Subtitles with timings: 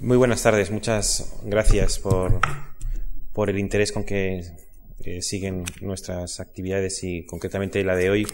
[0.00, 2.40] Muy buenas tardes, muchas gracias por,
[3.48, 4.42] el interés con que
[5.04, 8.26] eh, siguen nuestras actividades y concretamente la de hoy,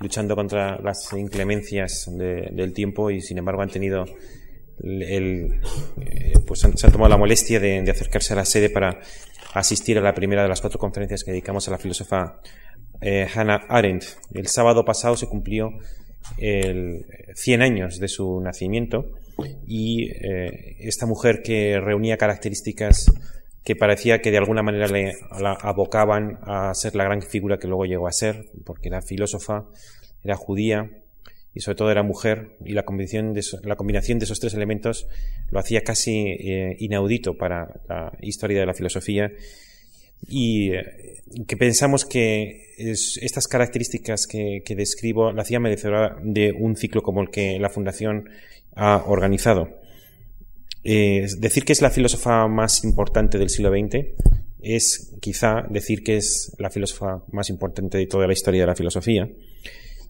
[0.00, 4.04] luchando contra las inclemencias del tiempo y sin embargo han tenido
[4.80, 5.62] el,
[6.02, 9.00] eh, pues han, se han tomado la molestia de, de, acercarse a la sede para
[9.54, 12.42] asistir a la primera de las cuatro conferencias que dedicamos a la filósofa
[13.00, 14.04] eh, Hannah Arendt.
[14.34, 15.70] El sábado pasado se cumplió
[16.36, 19.14] el 100 años de su nacimiento
[19.66, 23.12] y eh, esta mujer que reunía características
[23.64, 27.68] que parecía que de alguna manera le la abocaban a ser la gran figura que
[27.68, 29.66] luego llegó a ser, porque era filósofa,
[30.24, 30.90] era judía
[31.54, 35.08] y sobre todo era mujer, y la combinación de, la combinación de esos tres elementos
[35.50, 39.32] lo hacía casi eh, inaudito para la historia de la filosofía.
[40.28, 46.52] Y eh, que pensamos que es, estas características que, que, describo la hacía merecedora de
[46.52, 48.28] un ciclo como el que la Fundación
[48.78, 49.68] ha organizado.
[50.84, 54.06] Eh, decir que es la filósofa más importante del siglo XX
[54.60, 58.74] es quizá decir que es la filósofa más importante de toda la historia de la
[58.74, 59.28] filosofía.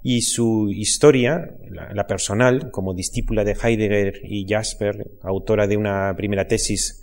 [0.02, 6.14] Y su historia, la, la personal, como discípula de Heidegger y Jasper, autora de una
[6.16, 7.02] primera tesis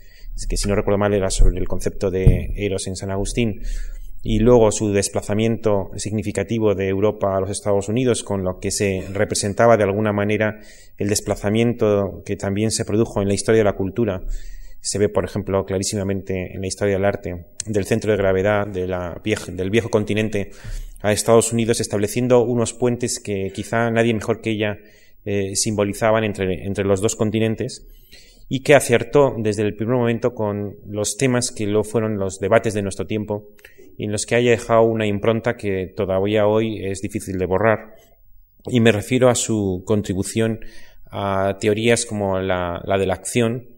[0.49, 3.61] que si no recuerdo mal era sobre el concepto de Eros en San Agustín,
[4.27, 9.03] y luego su desplazamiento significativo de Europa a los Estados Unidos, con lo que se
[9.13, 10.61] representaba de alguna manera
[10.97, 14.23] el desplazamiento que también se produjo en la historia de la cultura.
[14.81, 19.69] Se ve, por ejemplo, clarísimamente en la historia del arte, del centro de gravedad del
[19.69, 20.49] viejo continente
[21.01, 24.79] a Estados Unidos, estableciendo unos puentes que quizá nadie mejor que ella
[25.23, 27.85] eh, simbolizaban entre, entre los dos continentes
[28.49, 32.73] y que acertó desde el primer momento con los temas que lo fueron los debates
[32.73, 33.49] de nuestro tiempo
[33.97, 37.95] en los que haya dejado una impronta que todavía hoy es difícil de borrar.
[38.67, 40.59] Y me refiero a su contribución
[41.11, 43.69] a teorías como la, de la acción,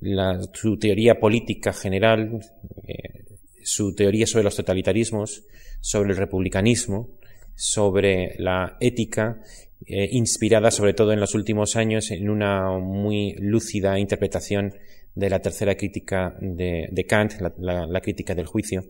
[0.00, 2.40] la, su teoría política general,
[2.86, 3.24] eh,
[3.62, 5.44] su teoría sobre los totalitarismos,
[5.80, 7.08] sobre el republicanismo,
[7.54, 9.40] sobre la ética
[9.86, 14.74] eh, inspirada sobre todo en los últimos años en una muy lúcida interpretación
[15.14, 18.84] de la tercera crítica de, de Kant, la, crítica del juicio.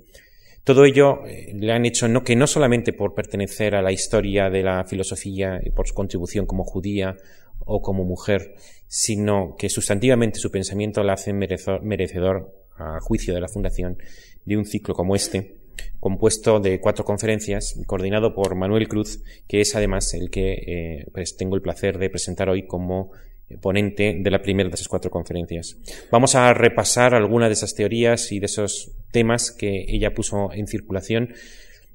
[0.64, 4.48] Todo ello eh, le han hecho no que no solamente por pertenecer a la historia
[4.48, 7.16] de la filosofía y por su contribución como judía
[7.58, 8.54] o como mujer,
[8.86, 13.98] sino que sustantivamente su pensamiento la hace merecedor, a juicio de la fundación
[14.44, 15.58] de un ciclo como este
[16.00, 21.36] compuesto de cuatro conferencias, coordinado por Manuel Cruz, que es además el que eh, pues
[21.36, 23.12] tengo el placer de presentar hoy como
[23.60, 25.76] ponente de la primera de esas cuatro conferencias.
[26.10, 30.66] Vamos a repasar algunas de esas teorías y de esos temas que ella puso en
[30.66, 31.34] circulación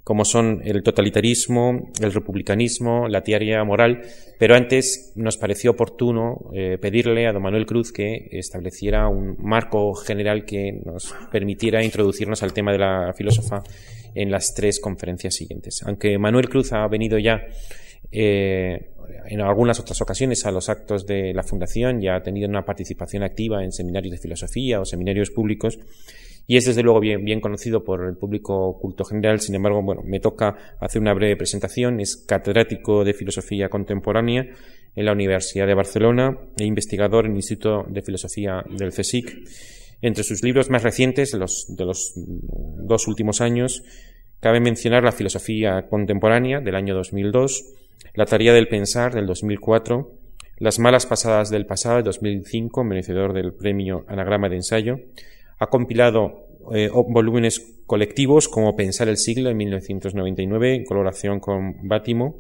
[0.07, 4.03] como son el totalitarismo, el republicanismo, la teoría moral,
[4.39, 9.93] pero antes nos pareció oportuno eh, pedirle a don Manuel Cruz que estableciera un marco
[9.95, 13.63] general que nos permitiera introducirnos al tema de la filósofa
[14.15, 15.83] en las tres conferencias siguientes.
[15.85, 17.41] Aunque Manuel Cruz ha venido ya
[18.09, 18.91] eh,
[19.27, 23.23] en algunas otras ocasiones a los actos de la Fundación, ya ha tenido una participación
[23.23, 25.79] activa en seminarios de filosofía o seminarios públicos,
[26.49, 29.41] y es desde luego bien, bien conocido por el público culto general.
[29.41, 31.99] Sin embargo, bueno, me toca hacer una breve presentación.
[31.99, 34.47] Es catedrático de filosofía contemporánea
[34.95, 39.43] en la Universidad de Barcelona e investigador en el Instituto de Filosofía del CSIC.
[40.01, 43.83] Entre sus libros más recientes, los, de los dos últimos años,
[44.39, 47.73] cabe mencionar la filosofía contemporánea del año 2002,
[48.13, 50.11] la tarea del pensar del 2004,
[50.57, 54.99] las malas pasadas del pasado del 2005, merecedor del premio Anagrama de Ensayo,
[55.59, 62.39] ha compilado eh, volúmenes colectivos como Pensar el siglo en 1999 en colaboración con Bátimo,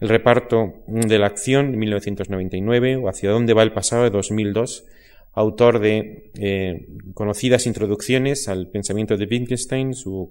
[0.00, 4.86] El reparto de la acción en 1999 o Hacia dónde va el pasado de 2002,
[5.34, 10.30] autor de eh, conocidas introducciones al pensamiento de Wittgenstein, su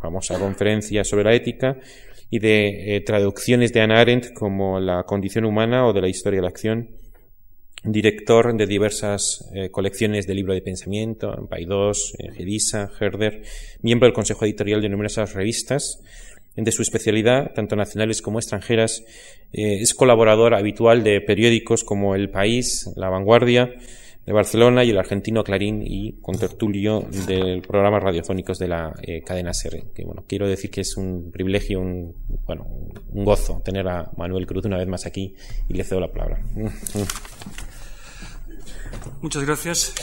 [0.00, 1.78] famosa conferencia sobre la ética,
[2.30, 6.38] y de eh, traducciones de Hannah Arendt como La condición humana o de la historia
[6.38, 6.90] de la acción,
[7.84, 13.42] director de diversas eh, colecciones de libro de pensamiento, Paidós, eh, Gedisa, Herder,
[13.82, 16.00] miembro del consejo editorial de numerosas revistas.
[16.56, 19.04] De su especialidad, tanto nacionales como extranjeras,
[19.52, 23.74] eh, es colaborador habitual de periódicos como El País, La Vanguardia
[24.26, 29.54] de Barcelona y el argentino Clarín y contertulio del programas radiofónicos de la eh, cadena
[29.54, 29.92] SER.
[29.94, 32.14] Que bueno, quiero decir que es un privilegio, un,
[32.44, 32.66] bueno,
[33.12, 35.34] un gozo tener a Manuel Cruz una vez más aquí
[35.68, 36.40] y le cedo la palabra.
[39.22, 39.94] Muchas gracias.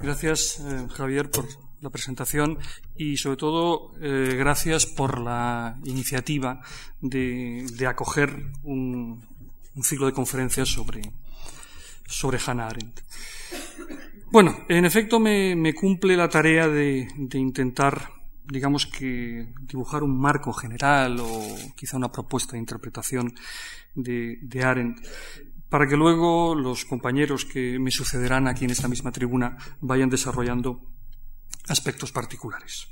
[0.00, 1.46] Gracias, eh, Javier, por
[1.80, 2.58] la presentación
[2.96, 6.60] y, sobre todo, eh, gracias por la iniciativa
[7.00, 8.30] de, de acoger
[8.62, 9.22] un,
[9.74, 11.02] un, ciclo de conferencias sobre,
[12.10, 13.00] sobre Hannah Arendt.
[14.30, 18.10] Bueno, en efecto me, cumple la tarea de, intentar,
[18.44, 23.34] digamos que, dibujar un marco general o quizá una propuesta de interpretación
[23.94, 25.00] de, de Arendt
[25.68, 30.80] para que luego los compañeros que me sucederán aquí en esta misma tribuna vayan desarrollando
[31.68, 32.88] aspectos particulares.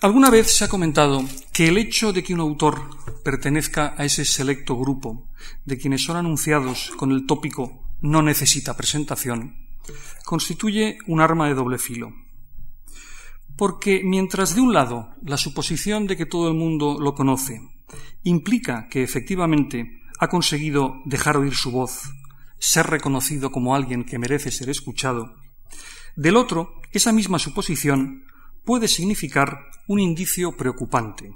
[0.00, 2.88] Alguna vez se ha comentado que el hecho de que un autor
[3.24, 5.28] pertenezca a ese selecto grupo
[5.64, 9.56] de quienes son anunciados con el tópico no necesita presentación
[10.24, 12.12] constituye un arma de doble filo.
[13.56, 17.60] Porque mientras de un lado la suposición de que todo el mundo lo conoce
[18.22, 22.02] implica que efectivamente ha conseguido dejar oír su voz,
[22.58, 25.34] ser reconocido como alguien que merece ser escuchado,
[26.14, 28.24] del otro, esa misma suposición
[28.68, 31.32] puede significar un indicio preocupante,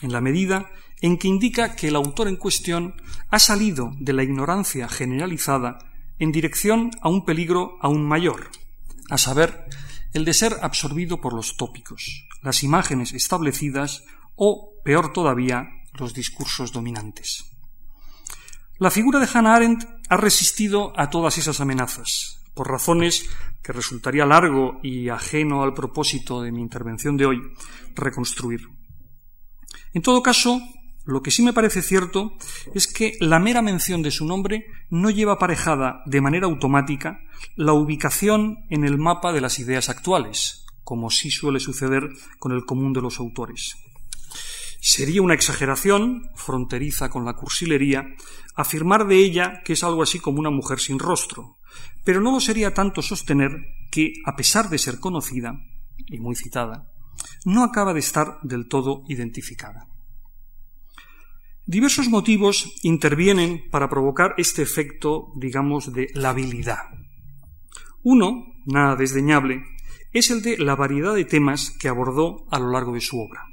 [0.00, 0.70] en la medida
[1.02, 2.94] en que indica que el autor en cuestión
[3.28, 5.76] ha salido de la ignorancia generalizada
[6.18, 8.50] en dirección a un peligro aún mayor,
[9.10, 9.66] a saber,
[10.14, 14.04] el de ser absorbido por los tópicos, las imágenes establecidas
[14.34, 15.68] o, peor todavía,
[15.98, 17.44] los discursos dominantes.
[18.78, 23.26] La figura de Hannah Arendt ha resistido a todas esas amenazas, por razones
[23.62, 27.40] que resultaría largo y ajeno al propósito de mi intervención de hoy
[27.94, 28.60] reconstruir.
[29.94, 30.60] En todo caso,
[31.06, 32.36] lo que sí me parece cierto
[32.74, 37.20] es que la mera mención de su nombre no lleva aparejada de manera automática
[37.56, 42.66] la ubicación en el mapa de las ideas actuales, como sí suele suceder con el
[42.66, 43.74] común de los autores.
[44.82, 48.04] Sería una exageración, fronteriza con la cursilería,
[48.54, 51.56] afirmar de ella que es algo así como una mujer sin rostro,
[52.04, 53.50] pero no lo sería tanto sostener
[53.90, 55.60] que, a pesar de ser conocida,
[56.06, 56.90] y muy citada,
[57.44, 59.86] no acaba de estar del todo identificada.
[61.66, 66.82] Diversos motivos intervienen para provocar este efecto, digamos, de labilidad.
[68.02, 69.62] Uno, nada desdeñable,
[70.12, 73.44] es el de la variedad de temas que abordó a lo largo de su obra.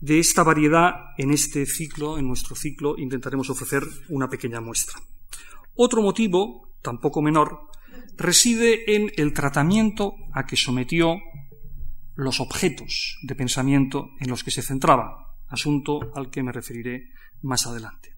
[0.00, 5.00] De esta variedad, en este ciclo, en nuestro ciclo, intentaremos ofrecer una pequeña muestra.
[5.74, 7.68] Otro motivo, tampoco menor,
[8.16, 11.18] reside en el tratamiento a que sometió
[12.14, 17.10] los objetos de pensamiento en los que se centraba, asunto al que me referiré
[17.42, 18.16] más adelante.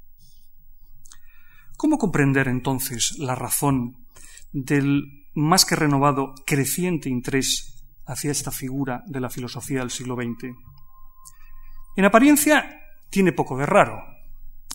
[1.77, 4.07] ¿Cómo comprender entonces la razón
[4.53, 10.55] del más que renovado creciente interés hacia esta figura de la filosofía del siglo XX?
[11.97, 12.81] En apariencia
[13.11, 14.01] tiene poco de raro.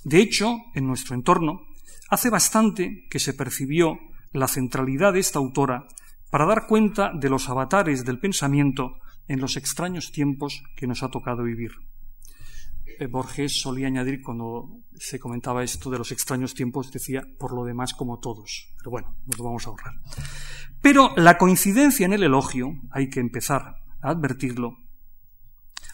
[0.04, 1.62] De hecho, en nuestro entorno,
[2.10, 4.00] hace bastante que se percibió
[4.32, 5.88] la centralidad de esta autora
[6.30, 11.10] para dar cuenta de los avatares del pensamiento en los extraños tiempos que nos ha
[11.10, 11.72] tocado vivir.
[13.00, 17.66] Eh, Borges solía añadir cuando se comentaba esto de los extraños tiempos, decía, por lo
[17.66, 18.74] demás como todos.
[18.78, 19.94] Pero bueno, nos lo vamos a ahorrar.
[20.82, 24.78] Pero la coincidencia en el elogio, hay que empezar a advertirlo,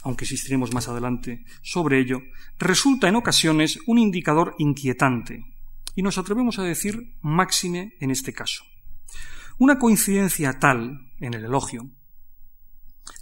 [0.03, 2.19] aunque insistiremos más adelante sobre ello,
[2.59, 5.43] resulta en ocasiones un indicador inquietante,
[5.95, 8.63] y nos atrevemos a decir máxime en este caso.
[9.57, 11.89] Una coincidencia tal en el elogio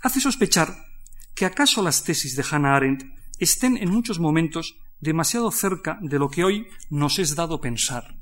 [0.01, 0.75] hace sospechar
[1.35, 3.03] que acaso las tesis de Hannah Arendt
[3.39, 8.19] estén en muchos momentos demasiado cerca de lo que hoy nos es dado pensar,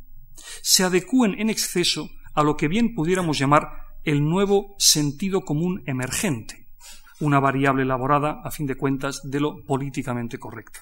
[0.62, 3.70] se adecúen en exceso a lo que bien pudiéramos llamar
[4.04, 6.70] el nuevo sentido común emergente,
[7.20, 10.80] una variable elaborada, a fin de cuentas, de lo políticamente correcto.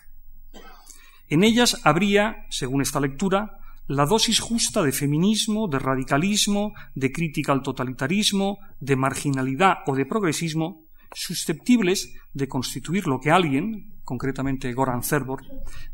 [1.27, 7.51] En ellas habría, según esta lectura, la dosis justa de feminismo, de radicalismo, de crítica
[7.51, 15.03] al totalitarismo, de marginalidad o de progresismo, susceptibles de constituir lo que alguien, concretamente Goran
[15.03, 15.43] Zerbor,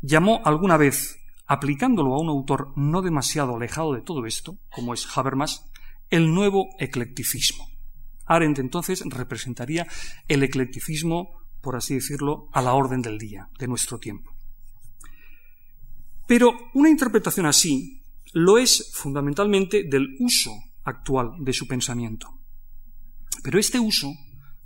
[0.00, 5.06] llamó alguna vez, aplicándolo a un autor no demasiado alejado de todo esto, como es
[5.16, 5.66] Habermas,
[6.10, 7.66] el nuevo eclecticismo.
[8.26, 9.86] Arendt entonces representaría
[10.28, 14.31] el eclecticismo, por así decirlo, a la orden del día, de nuestro tiempo.
[16.32, 20.50] Pero una interpretación así lo es fundamentalmente del uso
[20.82, 22.26] actual de su pensamiento.
[23.42, 24.10] Pero este uso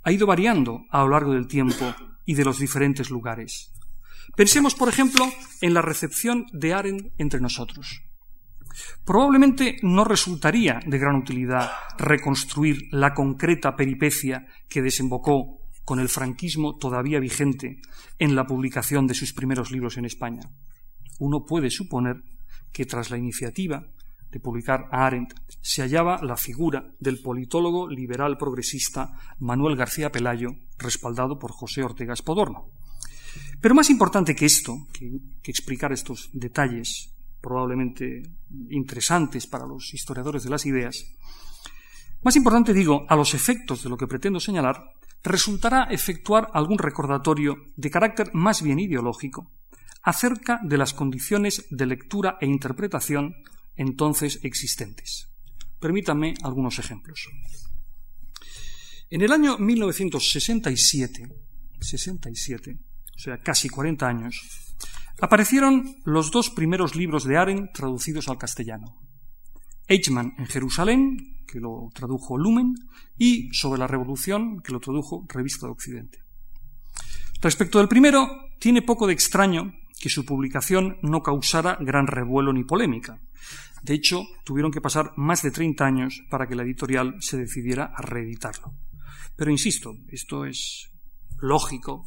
[0.01, 1.93] ha ido variando a lo largo del tiempo
[2.23, 3.73] y de los diferentes lugares.
[4.33, 8.01] Pensemos, por ejemplo, en la recepción de Arendt entre nosotros.
[9.03, 16.77] Probablemente no resultaría de gran utilidad reconstruir la concreta peripecia que desembocó con el franquismo
[16.77, 17.81] todavía vigente
[18.19, 20.49] en la publicación de sus primeros libros en España.
[21.19, 22.23] Uno puede suponer
[22.71, 23.87] que tras la iniciativa
[24.29, 30.49] de publicar a Arendt se hallaba la figura del politólogo liberal progresista Manuel García Pelayo,
[30.77, 32.71] respaldado por José Ortega Espodorno.
[33.61, 38.23] Pero más importante que esto, que, que explicar estos detalles probablemente
[38.69, 41.05] interesantes para los historiadores de las ideas,
[42.23, 44.83] más importante, digo, a los efectos de lo que pretendo señalar,
[45.23, 49.51] resultará efectuar algún recordatorio de carácter más bien ideológico
[50.07, 53.35] acerca de las condiciones de lectura e interpretación
[53.75, 55.27] entonces existentes.
[55.81, 57.27] Permítanme algunos ejemplos.
[59.09, 61.27] En el año 1967,
[61.81, 62.79] 67,
[63.17, 64.39] o sea, casi 40 años,
[65.19, 68.95] aparecieron los dos primeros libros de Aren traducidos al castellano.
[69.89, 72.75] Eichmann en Jerusalén, que lo tradujo Lumen,
[73.17, 76.19] y Sobre la Revolución, que lo tradujo Revista de Occidente.
[77.41, 78.25] Respecto del primero,
[78.57, 83.21] tiene poco de extraño que su publicación no causara gran revuelo ni polémica.
[83.83, 87.91] De hecho, tuvieron que pasar más de 30 años para que la editorial se decidiera
[87.95, 88.73] a reeditarlo.
[89.35, 90.91] Pero insisto, esto es
[91.39, 92.05] lógico,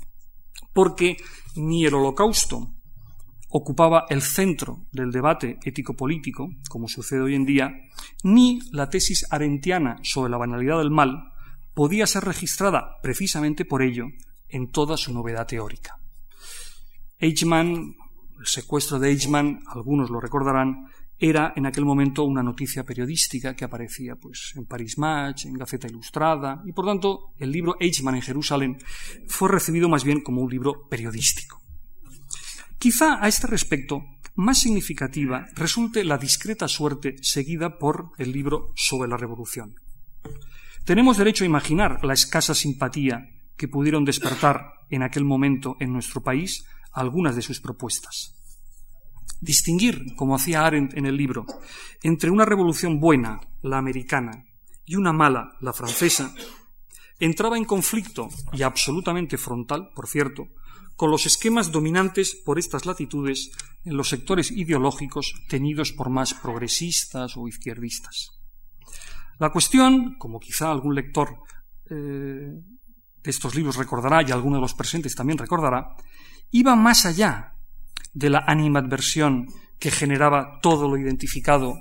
[0.73, 1.17] porque
[1.57, 2.75] ni el holocausto
[3.49, 7.73] ocupaba el centro del debate ético-político, como sucede hoy en día,
[8.23, 11.33] ni la tesis arentiana sobre la banalidad del mal
[11.75, 14.07] podía ser registrada precisamente por ello
[14.49, 15.99] en toda su novedad teórica.
[17.21, 17.97] Eichmann,
[18.39, 20.87] el secuestro de Eichmann, algunos lo recordarán,
[21.19, 25.87] era en aquel momento una noticia periodística que aparecía pues, en Paris Match, en Gaceta
[25.87, 28.79] Ilustrada, y por tanto el libro Eichmann en Jerusalén
[29.29, 31.61] fue recibido más bien como un libro periodístico.
[32.79, 34.03] Quizá a este respecto
[34.37, 39.75] más significativa resulte la discreta suerte seguida por el libro sobre la Revolución.
[40.87, 46.23] Tenemos derecho a imaginar la escasa simpatía que pudieron despertar en aquel momento en nuestro
[46.23, 48.37] país algunas de sus propuestas.
[49.41, 51.47] Distinguir, como hacía Arendt en el libro,
[52.03, 54.45] entre una revolución buena, la americana,
[54.85, 56.35] y una mala, la francesa,
[57.19, 60.49] entraba en conflicto, y absolutamente frontal, por cierto,
[60.97, 63.53] con los esquemas dominantes por estas latitudes
[63.85, 68.33] en los sectores ideológicos tenidos por más progresistas o izquierdistas.
[69.39, 71.39] La cuestión, como quizá algún lector
[71.89, 72.53] eh,
[73.23, 75.97] de estos libros recordará y alguno de los presentes también recordará,
[76.51, 77.55] iba más allá
[78.13, 79.47] de la animadversión
[79.79, 81.75] que generaba todo lo identificado,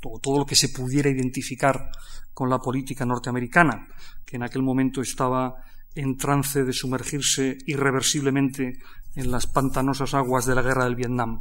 [0.00, 1.90] todo lo que se pudiera identificar
[2.32, 3.88] con la política norteamericana,
[4.24, 5.54] que en aquel momento estaba
[5.94, 8.74] en trance de sumergirse irreversiblemente
[9.14, 11.40] en las pantanosas aguas de la guerra del Vietnam.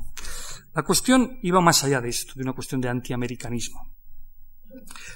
[0.73, 3.91] La cuestión iba más allá de esto, de una cuestión de antiamericanismo.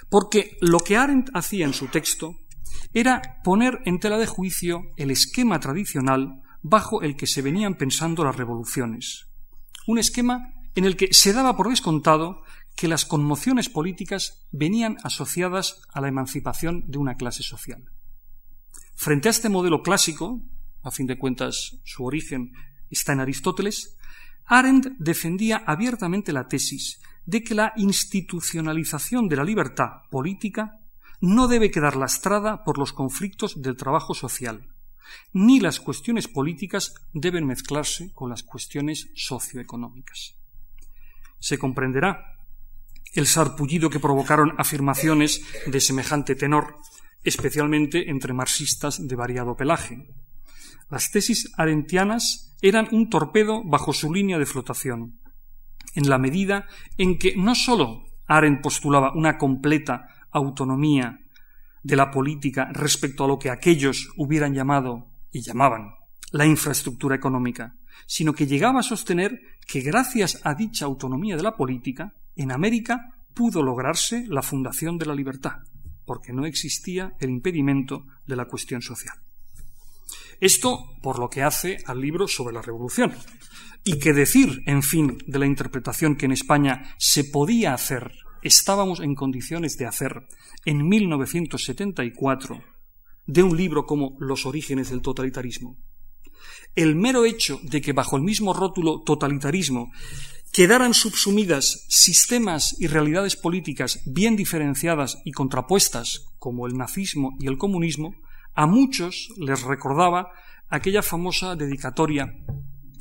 [0.09, 2.35] Porque lo que Arendt hacía en su texto
[2.93, 8.23] era poner en tela de juicio el esquema tradicional bajo el que se venían pensando
[8.23, 9.27] las revoluciones.
[9.87, 12.43] Un esquema en el que se daba por descontado
[12.75, 17.89] que las conmociones políticas venían asociadas a la emancipación de una clase social.
[18.95, 20.41] Frente a este modelo clásico,
[20.83, 22.53] a fin de cuentas su origen
[22.89, 23.97] está en Aristóteles,
[24.45, 30.79] Arendt defendía abiertamente la tesis de que la institucionalización de la libertad política
[31.21, 34.67] no debe quedar lastrada por los conflictos del trabajo social,
[35.33, 40.35] ni las cuestiones políticas deben mezclarse con las cuestiones socioeconómicas.
[41.39, 42.35] Se comprenderá
[43.13, 46.77] el sarpullido que provocaron afirmaciones de semejante tenor,
[47.23, 50.07] especialmente entre marxistas de variado pelaje.
[50.89, 55.19] Las tesis arentianas eran un torpedo bajo su línea de flotación,
[55.95, 61.19] en la medida en que no sólo Arendt postulaba una completa autonomía
[61.83, 65.93] de la política respecto a lo que aquellos hubieran llamado y llamaban
[66.31, 71.55] la infraestructura económica, sino que llegaba a sostener que gracias a dicha autonomía de la
[71.55, 75.57] política, en América pudo lograrse la fundación de la libertad,
[76.05, 79.15] porque no existía el impedimento de la cuestión social.
[80.39, 83.13] Esto por lo que hace al libro sobre la revolución.
[83.83, 89.00] Y que decir, en fin, de la interpretación que en España se podía hacer estábamos
[89.00, 90.27] en condiciones de hacer
[90.65, 92.63] en 1974
[93.25, 95.77] de un libro como Los orígenes del totalitarismo.
[96.75, 99.91] El mero hecho de que bajo el mismo rótulo totalitarismo
[100.51, 107.58] quedaran subsumidas sistemas y realidades políticas bien diferenciadas y contrapuestas, como el nazismo y el
[107.58, 108.15] comunismo,
[108.55, 110.31] a muchos les recordaba
[110.69, 112.34] aquella famosa dedicatoria,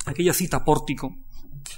[0.05, 1.17] aquella cita pórtico,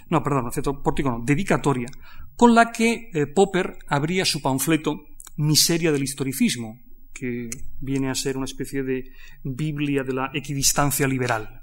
[0.09, 1.88] no, perdón, cita pórtico no, dedicatoria,
[2.37, 5.02] con la que eh, Popper abría su panfleto
[5.37, 6.80] Miseria del historicismo,
[7.12, 7.49] que
[7.80, 9.11] viene a ser una especie de
[9.42, 11.62] Biblia de la equidistancia liberal.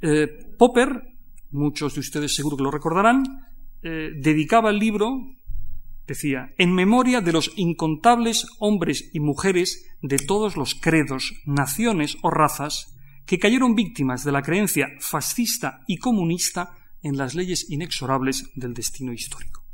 [0.00, 1.02] Eh, Popper,
[1.50, 3.22] muchos de ustedes seguro que lo recordarán,
[3.82, 5.12] eh, dedicaba el libro,
[6.06, 12.30] decía, en memoria de los incontables hombres y mujeres de todos los credos, naciones o
[12.30, 12.96] razas
[13.26, 16.70] que cayeron víctimas de la creencia fascista y comunista
[17.02, 19.64] en las leyes inexorables del destino histórico.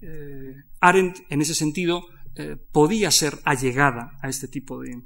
[0.00, 5.02] Eh, Arendt, en ese sentido, eh, podía ser allegada a este tipo de,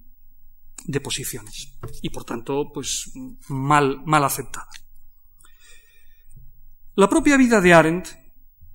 [0.85, 3.13] de posiciones y, por tanto, pues
[3.49, 4.69] mal, mal aceptada.
[6.95, 8.09] La propia vida de Arendt,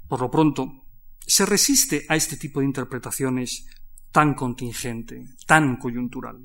[0.08, 0.86] por lo pronto,
[1.26, 3.66] se resiste a este tipo de interpretaciones
[4.12, 6.40] tan contingente, tan coyuntural.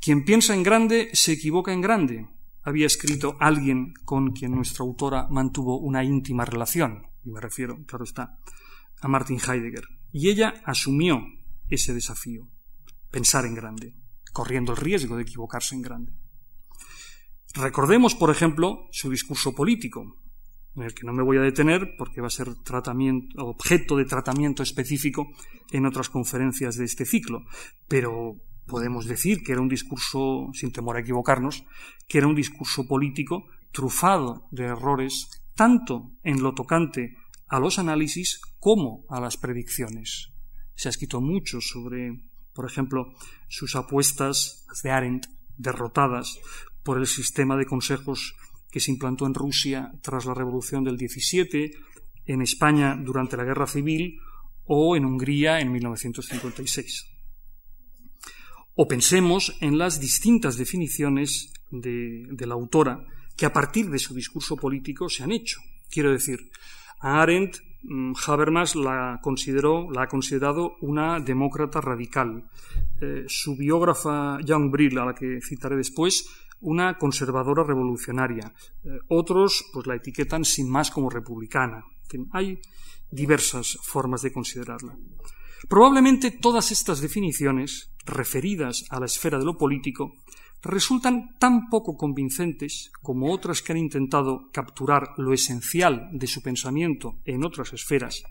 [0.00, 2.28] Quien piensa en grande se equivoca en grande,
[2.64, 8.04] había escrito alguien con quien nuestra autora mantuvo una íntima relación, y me refiero, claro
[8.04, 8.38] está,
[9.00, 9.84] a Martin Heidegger.
[10.12, 11.22] Y ella asumió
[11.68, 12.48] ese desafío,
[13.10, 13.94] pensar en grande,
[14.32, 16.12] corriendo el riesgo de equivocarse en grande.
[17.54, 20.16] Recordemos, por ejemplo, su discurso político,
[20.74, 24.62] en el que no me voy a detener porque va a ser objeto de tratamiento
[24.62, 25.28] específico
[25.70, 27.44] en otras conferencias de este ciclo,
[27.86, 31.64] pero podemos decir que era un discurso, sin temor a equivocarnos,
[32.08, 37.16] que era un discurso político trufado de errores tanto en lo tocante
[37.48, 40.30] a los análisis como a las predicciones.
[40.74, 43.14] Se ha escrito mucho sobre, por ejemplo,
[43.48, 46.38] sus apuestas, de Arendt, derrotadas
[46.82, 48.34] por el sistema de consejos
[48.70, 51.70] que se implantó en Rusia tras la Revolución del 17,
[52.26, 54.18] en España durante la Guerra Civil
[54.64, 57.13] o en Hungría en 1956.
[58.76, 64.56] O pensemos en las distintas definiciones de, la autora que a partir de su discurso
[64.56, 65.60] político se han hecho.
[65.90, 66.50] Quiero decir,
[67.00, 72.50] a Arendt mm, Habermas la consideró, la ha considerado una demócrata radical.
[73.00, 76.26] Eh, su biógrafa Young Brill, a la que citaré después,
[76.60, 78.52] una conservadora revolucionaria.
[78.82, 81.84] Eh, otros pues la etiquetan sin más como republicana.
[82.32, 82.58] hay
[83.10, 84.96] diversas formas de considerarla.
[85.68, 90.12] Probablemente todas estas definiciones, referidas a la esfera de lo político,
[90.62, 97.16] resultan tan poco convincentes como otras que han intentado capturar lo esencial de su pensamiento
[97.24, 98.22] en otras esferas,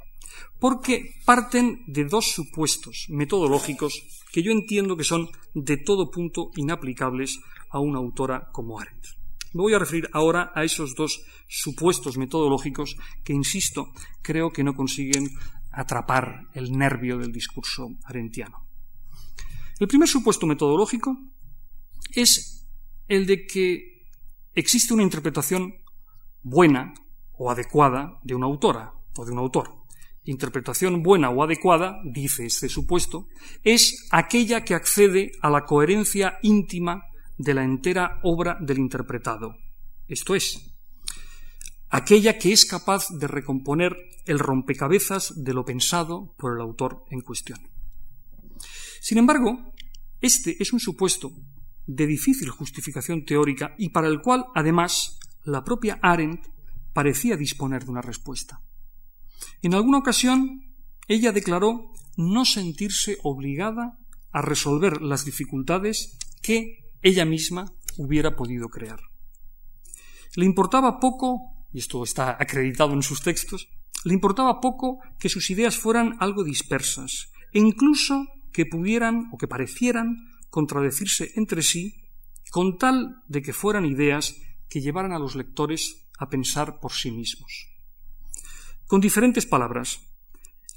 [0.59, 7.39] porque parten de dos supuestos metodológicos que yo entiendo que son de todo punto inaplicables
[7.69, 9.05] a una autora como Arendt.
[9.53, 13.91] Me voy a referir ahora a esos dos supuestos metodológicos que, insisto,
[14.23, 15.29] creo que no consiguen
[15.73, 18.67] atrapar el nervio del discurso arentiano.
[19.79, 21.17] El primer supuesto metodológico
[22.11, 22.67] es
[23.07, 24.07] el de que
[24.53, 25.73] existe una interpretación
[26.41, 26.93] buena
[27.33, 29.83] o adecuada de una autora o de un autor.
[30.25, 33.27] Interpretación buena o adecuada, dice este supuesto,
[33.63, 37.03] es aquella que accede a la coherencia íntima
[37.37, 39.57] de la entera obra del interpretado.
[40.07, 40.72] Esto es,
[41.93, 47.21] aquella que es capaz de recomponer el rompecabezas de lo pensado por el autor en
[47.21, 47.59] cuestión.
[48.99, 49.75] Sin embargo,
[50.19, 51.31] este es un supuesto
[51.85, 56.47] de difícil justificación teórica y para el cual, además, la propia Arendt
[56.93, 58.59] parecía disponer de una respuesta.
[59.61, 60.73] En alguna ocasión,
[61.07, 63.99] ella declaró no sentirse obligada
[64.31, 68.99] a resolver las dificultades que ella misma hubiera podido crear.
[70.35, 73.67] Le importaba poco, y esto está acreditado en sus textos,
[74.05, 79.47] le importaba poco que sus ideas fueran algo dispersas, e incluso que pudieran o que
[79.47, 82.05] parecieran contradecirse entre sí,
[82.51, 84.35] con tal de que fueran ideas
[84.69, 87.69] que llevaran a los lectores a pensar por sí mismos.
[88.85, 89.99] Con diferentes palabras,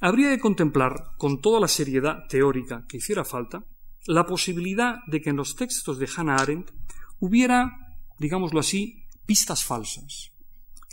[0.01, 3.67] habría de contemplar con toda la seriedad teórica que hiciera falta
[4.07, 6.71] la posibilidad de que en los textos de Hannah Arendt
[7.19, 10.33] hubiera, digámoslo así, pistas falsas,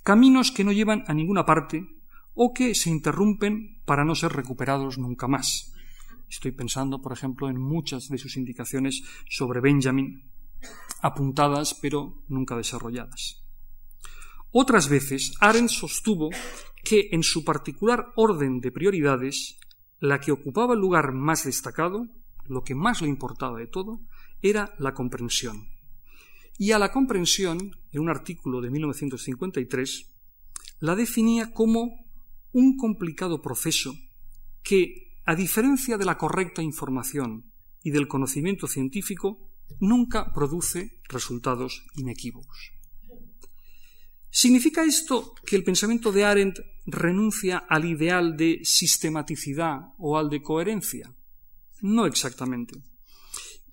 [0.04, 1.88] caminos que no llevan a ninguna parte
[2.34, 5.74] o que se interrumpen para no ser recuperados nunca más.
[6.30, 10.32] Estoy pensando, por ejemplo, en muchas de sus indicaciones sobre Benjamin,
[11.02, 13.44] apuntadas pero nunca desarrolladas.
[14.52, 16.30] Otras veces, Arendt sostuvo
[16.84, 19.58] que en su particular orden de prioridades,
[20.00, 22.08] la que ocupaba el lugar más destacado
[22.46, 24.02] lo que más le importaba de todo
[24.42, 25.73] era la comprensión.
[26.58, 30.14] Y a la comprensión, en un artículo de 1953,
[30.80, 32.06] la definía como
[32.52, 33.94] un complicado proceso
[34.62, 42.72] que, a diferencia de la correcta información y del conocimiento científico, nunca produce resultados inequívocos.
[44.30, 50.42] ¿Significa esto que el pensamiento de Arendt renuncia al ideal de sistematicidad o al de
[50.42, 51.14] coherencia?
[51.82, 52.82] No exactamente.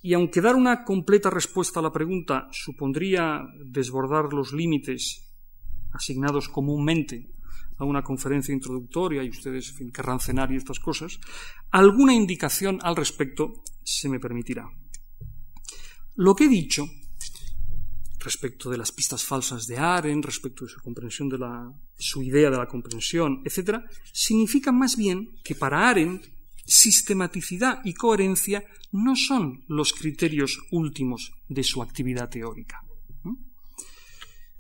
[0.02, 5.26] Y aunque dar una completa respuesta a la pregunta supondría desbordar los límites
[5.92, 7.30] asignados comúnmente
[7.76, 11.18] a una conferencia introductoria y ustedes querrán cenar y estas cosas,
[11.70, 14.68] alguna indicación al respecto se me permitirá.
[16.16, 16.86] Lo que he dicho
[18.18, 22.50] respecto de las pistas falsas de Aren, respecto de su comprensión de la, su idea
[22.50, 23.80] de la comprensión, etc.,
[24.12, 26.20] significa más bien que para Aren
[26.70, 32.83] sistematicidad y coherencia no son los criterios últimos de su actividad teórica.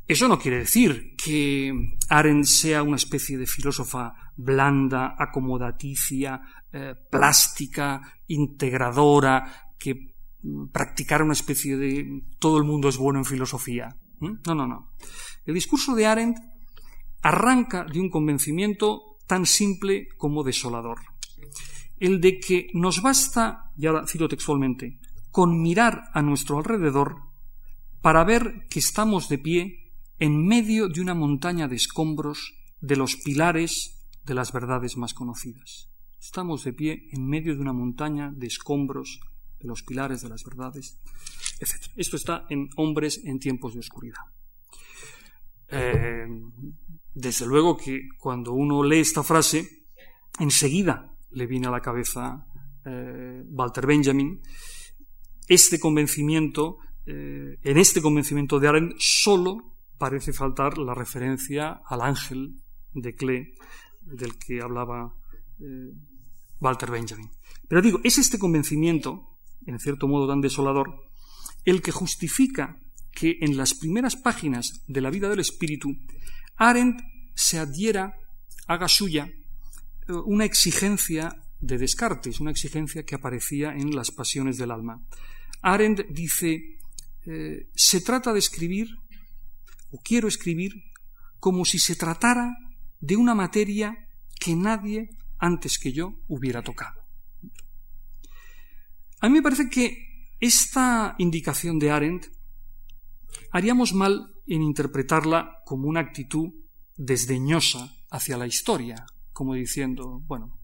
[0.06, 1.72] Eso no quiere decir que
[2.08, 6.40] Arendt sea una especie de filósofa blanda, acomodaticia,
[6.72, 10.14] eh, plástica, integradora, que
[10.72, 13.96] practicara una especie de todo el mundo es bueno en filosofía.
[14.18, 14.94] No, no, no.
[15.46, 16.38] El discurso de Arendt
[17.22, 20.98] arranca de un convencimiento tan simple como desolador.
[22.00, 24.98] El de que nos basta, y ahora cito textualmente,
[25.30, 27.16] con mirar a nuestro alrededor
[28.00, 33.16] para ver que estamos de pie en medio de una montaña de escombros de los
[33.16, 35.90] pilares de las verdades más conocidas.
[36.20, 39.20] Estamos de pie en medio de una montaña de escombros
[39.58, 40.98] de los pilares de las verdades,
[41.60, 41.92] etc.
[41.96, 44.24] Esto está en Hombres en tiempos de oscuridad.
[45.68, 46.26] Eh,
[47.14, 49.86] desde luego que cuando uno lee esta frase,
[50.38, 52.46] enseguida le viene a la cabeza
[52.84, 54.40] eh, Walter Benjamin.
[55.48, 62.56] Este convencimiento, eh, en este convencimiento de Arendt, solo parece faltar la referencia al ángel
[62.94, 63.54] de Klee
[64.00, 65.14] del que hablaba
[65.60, 65.92] eh,
[66.60, 67.30] Walter Benjamin.
[67.68, 71.10] Pero digo, es este convencimiento, en cierto modo tan desolador,
[71.64, 72.80] el que justifica
[73.12, 75.96] que en las primeras páginas de la vida del espíritu,
[76.56, 77.00] Arendt
[77.34, 78.14] se adhiera,
[78.66, 79.30] haga suya,
[80.10, 85.02] una exigencia de Descartes, una exigencia que aparecía en las pasiones del alma.
[85.62, 86.78] Arendt dice,
[87.26, 88.88] eh, se trata de escribir
[89.90, 90.72] o quiero escribir
[91.38, 92.56] como si se tratara
[93.00, 97.00] de una materia que nadie antes que yo hubiera tocado.
[99.20, 102.26] A mí me parece que esta indicación de Arendt
[103.52, 106.50] haríamos mal en interpretarla como una actitud
[106.96, 110.58] desdeñosa hacia la historia, como diciendo, bueno,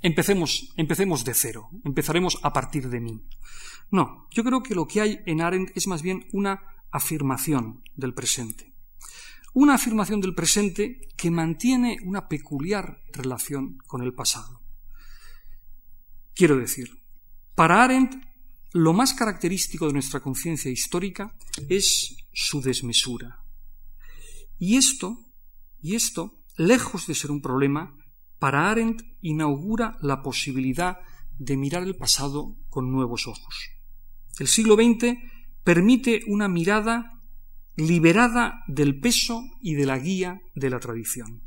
[0.00, 3.22] empecemos, empecemos de cero, empezaremos a partir de mí.
[3.90, 8.14] No, yo creo que lo que hay en Arendt es más bien una afirmación del
[8.14, 8.72] presente.
[9.54, 14.62] Una afirmación del presente que mantiene una peculiar relación con el pasado.
[16.34, 17.02] Quiero decir,
[17.54, 18.14] para Arendt,
[18.72, 21.36] lo más característico de nuestra conciencia histórica
[21.68, 23.44] es su desmesura.
[24.58, 25.28] Y esto,
[25.82, 27.94] y esto, lejos de ser un problema,
[28.42, 30.98] para Arendt inaugura la posibilidad
[31.38, 33.70] de mirar el pasado con nuevos ojos.
[34.40, 35.16] El siglo XX
[35.62, 37.22] permite una mirada
[37.76, 41.44] liberada del peso y de la guía de la tradición.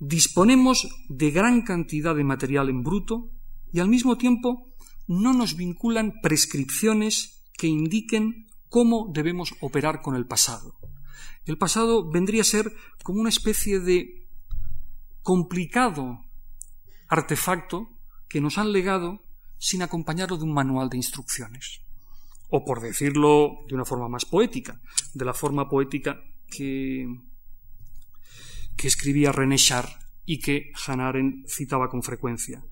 [0.00, 3.30] Disponemos de gran cantidad de material en bruto
[3.72, 4.74] y al mismo tiempo
[5.06, 10.74] no nos vinculan prescripciones que indiquen cómo debemos operar con el pasado.
[11.44, 12.72] El pasado vendría a ser
[13.04, 14.21] como una especie de
[15.22, 16.24] complicado
[17.08, 17.90] artefacto
[18.28, 19.24] que nos han legado
[19.58, 21.82] sin acompañarlo de un manual de instrucciones
[22.54, 24.78] o por decirlo de una forma más poética,
[25.14, 27.06] de la forma poética que,
[28.76, 29.88] que escribía René Char
[30.26, 32.62] y que Hannah Arendt citaba con frecuencia.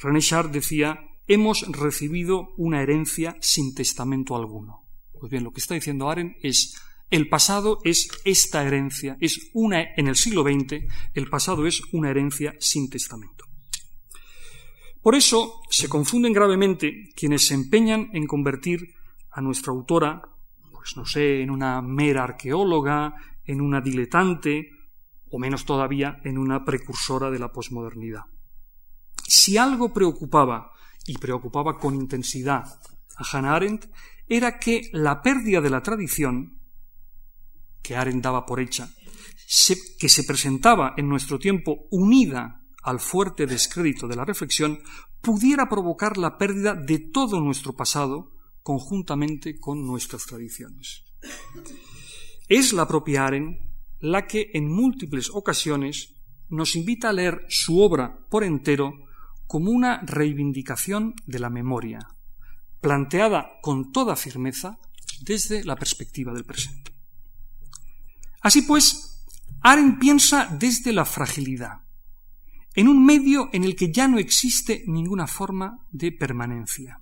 [0.00, 4.86] René Char decía, hemos recibido una herencia sin testamento alguno.
[5.20, 9.82] Pues bien, lo que está diciendo Arendt es, el pasado es esta herencia, es una,
[9.96, 13.44] en el siglo XX, el pasado es una herencia sin testamento.
[15.02, 18.94] Por eso se confunden gravemente quienes se empeñan en convertir
[19.30, 20.20] a nuestra autora,
[20.72, 24.70] pues no sé, en una mera arqueóloga, en una diletante,
[25.30, 28.22] o menos todavía en una precursora de la posmodernidad.
[29.26, 30.72] Si algo preocupaba,
[31.06, 32.64] y preocupaba con intensidad
[33.16, 33.86] a Hannah Arendt,
[34.28, 36.57] era que la pérdida de la tradición,
[37.82, 38.90] que Arendt daba por hecha,
[39.98, 44.80] que se presentaba en nuestro tiempo unida al fuerte descrédito de la reflexión,
[45.20, 51.04] pudiera provocar la pérdida de todo nuestro pasado conjuntamente con nuestras tradiciones.
[52.48, 53.58] Es la propia Aren
[54.00, 56.14] la que en múltiples ocasiones
[56.48, 58.92] nos invita a leer su obra por entero
[59.46, 62.00] como una reivindicación de la memoria,
[62.80, 64.78] planteada con toda firmeza
[65.20, 66.97] desde la perspectiva del presente.
[68.40, 69.24] Así pues,
[69.62, 71.82] Aren piensa desde la fragilidad,
[72.74, 77.00] en un medio en el que ya no existe ninguna forma de permanencia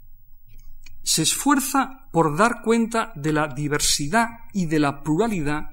[1.07, 5.71] se esfuerza por dar cuenta de la diversidad y de la pluralidad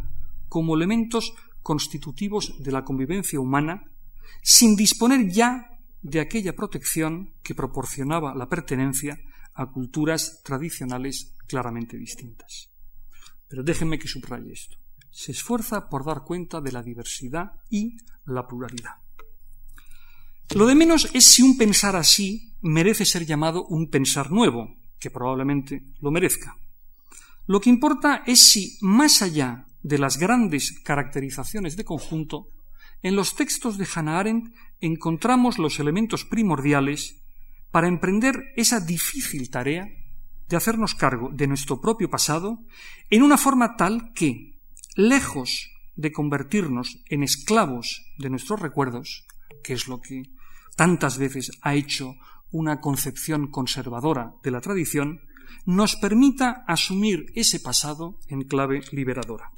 [0.47, 3.89] como elementos constitutivos de la convivencia humana,
[4.43, 9.19] sin disponer ya de aquella protección que proporcionaba la pertenencia
[9.55, 12.69] a culturas tradicionales claramente distintas.
[13.47, 14.77] pero déjenme que subraye esto.
[15.13, 18.95] Se esfuerza por dar cuenta de la diversidad y la pluralidad.
[20.55, 25.11] Lo de menos es si un pensar así merece ser llamado un pensar nuevo, que
[25.11, 26.57] probablemente lo merezca.
[27.45, 32.47] Lo que importa es si, más allá de las grandes caracterizaciones de conjunto,
[33.03, 37.21] en los textos de Hannah Arendt encontramos los elementos primordiales
[37.69, 39.87] para emprender esa difícil tarea
[40.49, 42.59] de hacernos cargo de nuestro propio pasado
[43.09, 44.52] en una forma tal que,
[44.95, 49.25] lejos de convertirnos en esclavos de nuestros recuerdos,
[49.63, 50.23] que es lo que
[50.75, 52.15] tantas veces ha hecho
[52.51, 55.21] una concepción conservadora de la tradición,
[55.65, 59.51] nos permita asumir ese pasado en clave liberadora.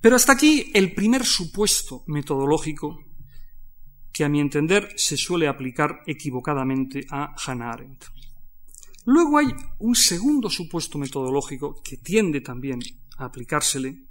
[0.00, 3.04] Pero hasta aquí el primer supuesto metodológico
[4.12, 8.04] que a mi entender se suele aplicar equivocadamente a Hannah Arendt.
[9.06, 12.80] Luego hay un segundo supuesto metodológico que tiende también
[13.16, 14.06] a aplicársele,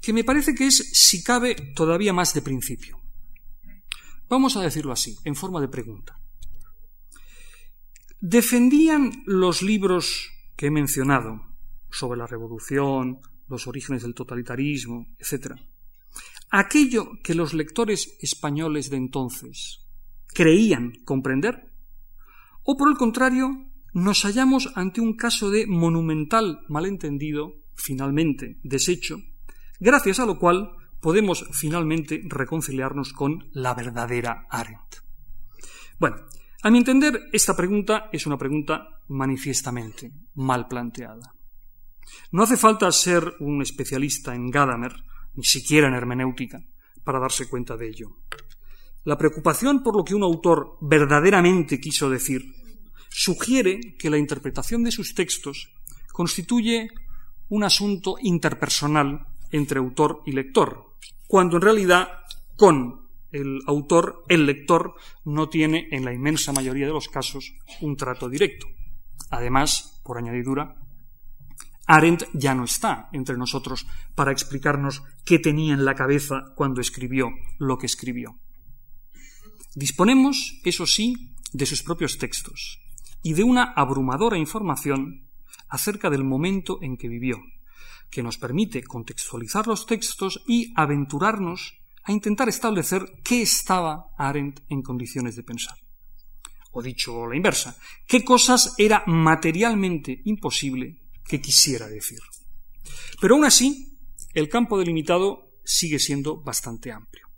[0.00, 3.00] que me parece que es, si cabe, todavía más de principio.
[4.28, 6.20] Vamos a decirlo así, en forma de pregunta.
[8.20, 11.40] ¿Defendían los libros que he mencionado
[11.90, 15.54] sobre la revolución, los orígenes del totalitarismo, etc.,
[16.50, 19.86] aquello que los lectores españoles de entonces
[20.26, 21.72] creían comprender?
[22.64, 23.67] ¿O por el contrario,
[23.98, 29.18] nos hallamos ante un caso de monumental malentendido, finalmente deshecho,
[29.80, 35.02] gracias a lo cual podemos finalmente reconciliarnos con la verdadera Arendt?
[35.98, 36.16] Bueno,
[36.62, 41.34] a mi entender, esta pregunta es una pregunta manifiestamente mal planteada.
[42.32, 44.92] No hace falta ser un especialista en Gadamer,
[45.34, 46.60] ni siquiera en hermenéutica,
[47.04, 48.18] para darse cuenta de ello.
[49.04, 52.42] La preocupación por lo que un autor verdaderamente quiso decir
[53.10, 55.70] sugiere que la interpretación de sus textos
[56.12, 56.88] constituye
[57.48, 62.08] un asunto interpersonal entre autor y lector, cuando en realidad
[62.56, 64.94] con el autor, el lector,
[65.24, 68.66] no tiene en la inmensa mayoría de los casos un trato directo.
[69.30, 70.76] Además, por añadidura,
[71.86, 77.30] Arendt ya no está entre nosotros para explicarnos qué tenía en la cabeza cuando escribió
[77.58, 78.40] lo que escribió.
[79.74, 82.78] Disponemos, eso sí, de sus propios textos
[83.22, 85.28] y de una abrumadora información
[85.68, 87.38] acerca del momento en que vivió,
[88.10, 94.82] que nos permite contextualizar los textos y aventurarnos a intentar establecer qué estaba Arendt en
[94.82, 95.76] condiciones de pensar.
[96.72, 97.76] O dicho la inversa,
[98.06, 102.20] qué cosas era materialmente imposible que quisiera decir.
[103.20, 103.98] Pero aún así,
[104.32, 107.28] el campo delimitado sigue siendo bastante amplio.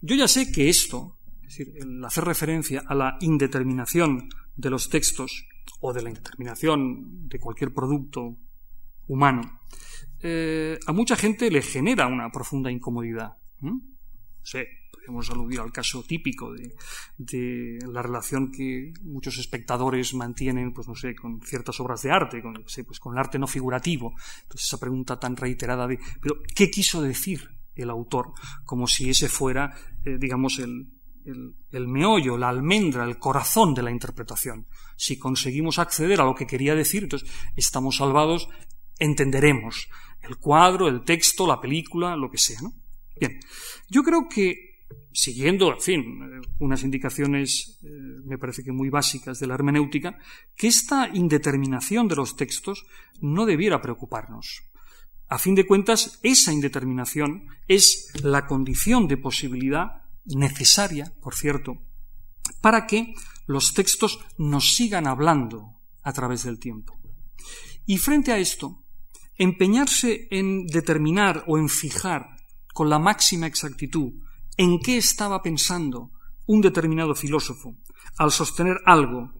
[0.00, 4.88] Yo ya sé que esto, es decir, el hacer referencia a la indeterminación de los
[4.88, 5.46] textos
[5.80, 8.36] o de la indeterminación de cualquier producto
[9.06, 9.60] humano,
[10.20, 13.36] eh, a mucha gente le genera una profunda incomodidad.
[14.42, 20.94] sé, podemos aludir al caso típico de, la relación que muchos espectadores mantienen, pues no
[20.94, 24.14] sé, con ciertas obras de arte, con, pues con el arte no figurativo.
[24.42, 28.32] Entonces esa pregunta tan reiterada de, pero ¿qué quiso decir el autor?
[28.64, 33.90] Como si ese fuera, eh, digamos, el, el, meollo, la almendra, el corazón de la
[33.90, 34.66] interpretación.
[34.96, 38.48] Si conseguimos acceder a lo que quería decir, entonces estamos salvados,
[38.98, 39.88] entenderemos
[40.22, 42.60] el cuadro, el texto, la película, lo que sea.
[43.18, 43.40] Bien,
[43.88, 44.70] yo creo que
[45.12, 47.88] siguiendo, en fin, unas indicaciones, eh,
[48.24, 50.18] me parece que muy básicas de la hermenéutica,
[50.56, 52.86] que esta indeterminación de los textos
[53.20, 54.62] no debiera preocuparnos.
[55.28, 60.02] A fin de cuentas, esa indeterminación es la condición de posibilidad
[60.36, 61.78] necesaria, por cierto,
[62.60, 63.14] para que
[63.46, 66.98] los textos nos sigan hablando a través del tiempo.
[67.86, 68.84] Y frente a esto,
[69.36, 72.36] empeñarse en determinar o en fijar
[72.72, 74.12] con la máxima exactitud
[74.56, 76.10] en qué estaba pensando
[76.46, 77.76] un determinado filósofo
[78.18, 79.32] al sostener algo,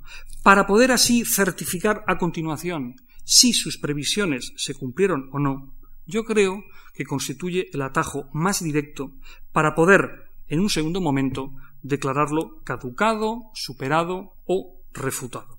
[0.43, 5.77] para poder así certificar a continuación si sus previsiones se cumplieron o no,
[6.07, 9.13] yo creo que constituye el atajo más directo
[9.53, 15.59] para poder, en un segundo momento, declararlo caducado, superado o refutado.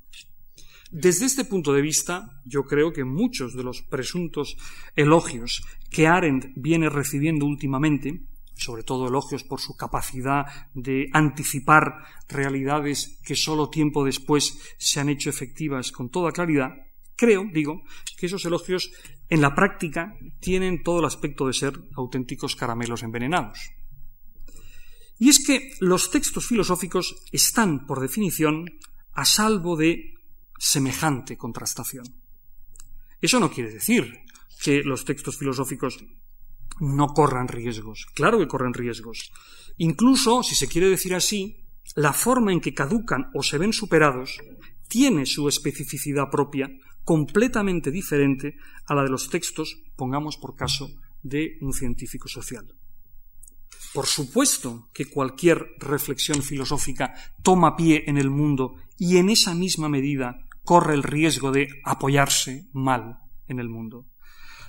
[0.91, 4.57] Desde este punto de vista, yo creo que muchos de los presuntos
[4.95, 13.19] elogios que Arendt viene recibiendo últimamente sobre todo elogios por su capacidad de anticipar realidades
[13.25, 16.75] que solo tiempo después se han hecho efectivas con toda claridad,
[17.15, 17.81] creo, digo,
[18.17, 18.91] que esos elogios
[19.29, 23.71] en la práctica tienen todo el aspecto de ser auténticos caramelos envenenados.
[25.21, 28.65] Y es que los textos filosóficos están, por definición,
[29.13, 30.15] a salvo de
[30.57, 32.05] semejante contrastación.
[33.21, 34.25] Eso no quiere decir
[34.63, 36.03] que los textos filosóficos
[36.79, 38.07] no corran riesgos.
[38.15, 39.31] Claro que corren riesgos.
[39.77, 44.39] Incluso, si se quiere decir así, la forma en que caducan o se ven superados
[44.87, 46.67] tiene su especificidad propia,
[47.03, 48.55] completamente diferente
[48.87, 50.89] a la de los textos, pongamos por caso,
[51.21, 52.73] de un científico social.
[53.93, 59.89] Por supuesto que cualquier reflexión filosófica toma pie en el mundo y en esa misma
[59.89, 64.07] medida corre el riesgo de apoyarse mal en el mundo.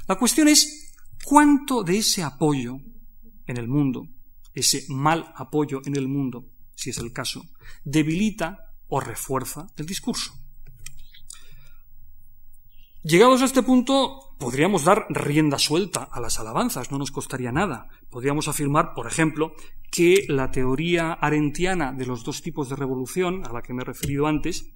[0.09, 0.93] La cuestión es
[1.25, 2.79] cuánto de ese apoyo
[3.47, 4.09] en el mundo,
[4.55, 7.43] ese mal apoyo en el mundo, si es el caso,
[7.85, 10.33] debilita o refuerza el discurso.
[13.05, 17.89] Llegados a este punto, podríamos dar rienda suelta a las alabanzas, no nos costaría nada.
[18.11, 19.55] Podríamos afirmar, por ejemplo,
[19.91, 23.85] que la teoría arentiana de los dos tipos de revolución, a la que me he
[23.85, 24.73] referido antes,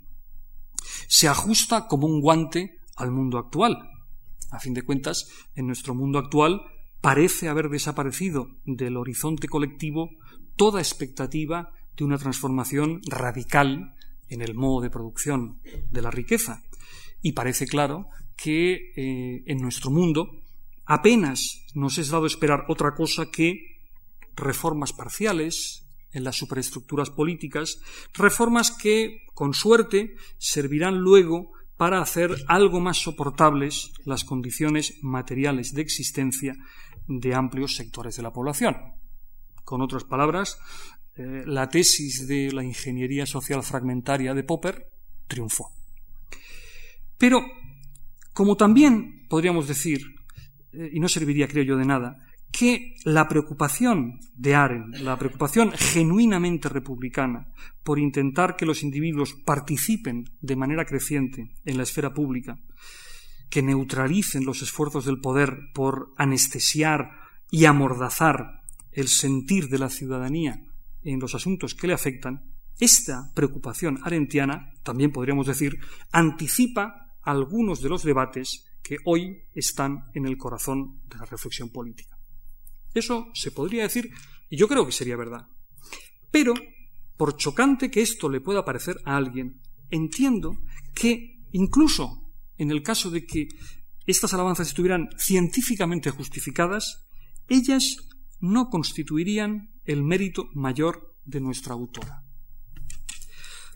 [1.08, 3.90] se ajusta como un guante al mundo actual.
[4.50, 6.62] A fin de cuentas, en nuestro mundo actual
[7.00, 10.10] parece haber desaparecido del horizonte colectivo
[10.56, 13.94] toda expectativa de una transformación radical
[14.28, 16.62] en el modo de producción de la riqueza.
[17.22, 20.42] Y parece claro que eh, en nuestro mundo
[20.84, 23.76] apenas nos es dado esperar otra cosa que
[24.36, 27.80] reformas parciales en las superestructuras políticas,
[28.14, 35.82] reformas que, con suerte, servirán luego para hacer algo más soportables las condiciones materiales de
[35.82, 36.56] existencia
[37.06, 38.76] de amplios sectores de la población.
[39.64, 40.58] Con otras palabras,
[41.16, 44.86] eh, la tesis de la ingeniería social fragmentaria de Popper
[45.26, 45.70] triunfó.
[47.18, 47.44] Pero,
[48.36, 50.14] como también podríamos decir,
[50.70, 52.18] eh, y no serviría, creo yo, de nada,
[52.52, 57.48] que la preocupación de Arendt, la preocupación genuinamente republicana
[57.82, 62.60] por intentar que los individuos participen de manera creciente en la esfera pública,
[63.48, 67.12] que neutralicen los esfuerzos del poder por anestesiar
[67.50, 68.60] y amordazar
[68.92, 70.62] el sentir de la ciudadanía
[71.02, 75.78] en los asuntos que le afectan, esta preocupación arentiana, también podríamos decir,
[76.12, 82.16] anticipa algunos de los debates que hoy están en el corazón de la reflexión política.
[82.94, 84.10] Eso se podría decir,
[84.48, 85.48] y yo creo que sería verdad.
[86.30, 86.54] Pero,
[87.16, 89.60] por chocante que esto le pueda parecer a alguien,
[89.90, 90.56] entiendo
[90.94, 93.48] que incluso en el caso de que
[94.06, 97.08] estas alabanzas estuvieran científicamente justificadas,
[97.48, 97.96] ellas
[98.38, 102.25] no constituirían el mérito mayor de nuestra autora.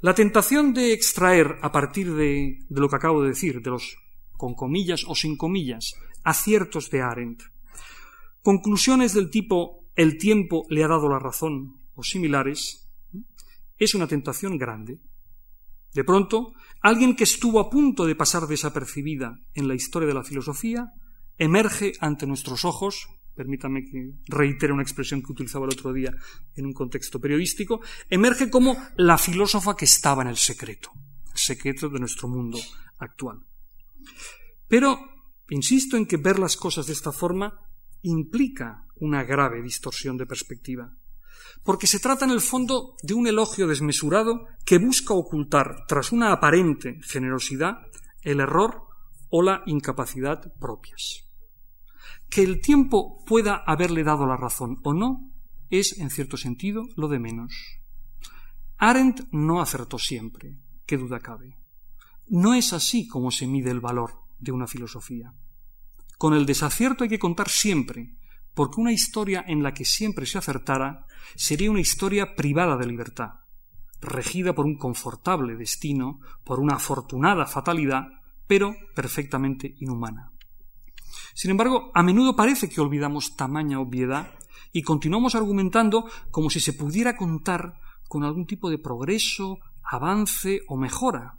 [0.02, 3.96] La tentación de extraer a partir de, lo que acabo de decir, de los
[4.32, 5.92] con comillas o sin comillas,
[6.24, 7.42] aciertos de Arendt,
[8.42, 12.88] conclusiones del tipo el tiempo le ha dado la razón o similares,
[13.76, 15.00] es una tentación grande.
[15.92, 20.24] De pronto, alguien que estuvo a punto de pasar desapercibida en la historia de la
[20.24, 20.94] filosofía
[21.36, 23.08] emerge ante nuestros ojos
[23.40, 26.12] permítame que reitere una expresión que utilizaba el otro día
[26.56, 30.90] en un contexto periodístico, emerge como la filósofa que estaba en el secreto,
[31.32, 32.58] el secreto de nuestro mundo
[32.98, 33.40] actual.
[34.68, 34.98] Pero
[35.48, 37.58] insisto en que ver las cosas de esta forma
[38.02, 40.92] implica una grave distorsión de perspectiva,
[41.64, 46.30] porque se trata en el fondo de un elogio desmesurado que busca ocultar, tras una
[46.30, 47.78] aparente generosidad,
[48.20, 48.82] el error
[49.30, 51.29] o la incapacidad propias.
[52.30, 55.30] Que el tiempo pueda haberle dado la razón o no
[55.68, 57.52] es, en cierto sentido, lo de menos.
[58.78, 61.58] Arendt no acertó siempre, qué duda cabe.
[62.28, 65.34] No es así como se mide el valor de una filosofía.
[66.18, 68.14] Con el desacierto hay que contar siempre,
[68.54, 73.40] porque una historia en la que siempre se acertara sería una historia privada de libertad,
[74.00, 78.08] regida por un confortable destino, por una afortunada fatalidad,
[78.46, 80.32] pero perfectamente inhumana.
[81.34, 84.34] Sin embargo, a menudo parece que olvidamos tamaña obviedad
[84.72, 90.76] y continuamos argumentando como si se pudiera contar con algún tipo de progreso, avance o
[90.76, 91.38] mejora.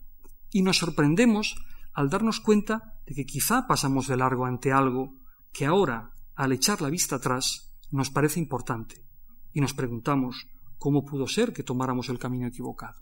[0.51, 1.55] Y nos sorprendemos
[1.93, 5.15] al darnos cuenta de que quizá pasamos de largo ante algo
[5.51, 9.05] que ahora, al echar la vista atrás, nos parece importante.
[9.53, 10.47] Y nos preguntamos
[10.77, 12.99] cómo pudo ser que tomáramos el camino equivocado.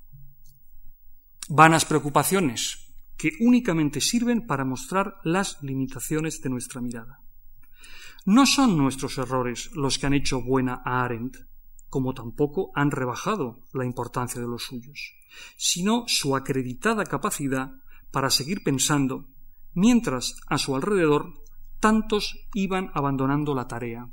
[1.47, 2.88] Vanas preocupaciones,
[3.19, 7.19] que únicamente sirven para mostrar las limitaciones de nuestra mirada.
[8.25, 11.35] No son nuestros errores los que han hecho buena a Arendt,
[11.89, 15.15] como tampoco han rebajado la importancia de los suyos,
[15.57, 17.73] sino su acreditada capacidad
[18.09, 19.27] para seguir pensando,
[19.73, 21.33] mientras a su alrededor
[21.81, 24.09] tantos iban abandonando la tarea,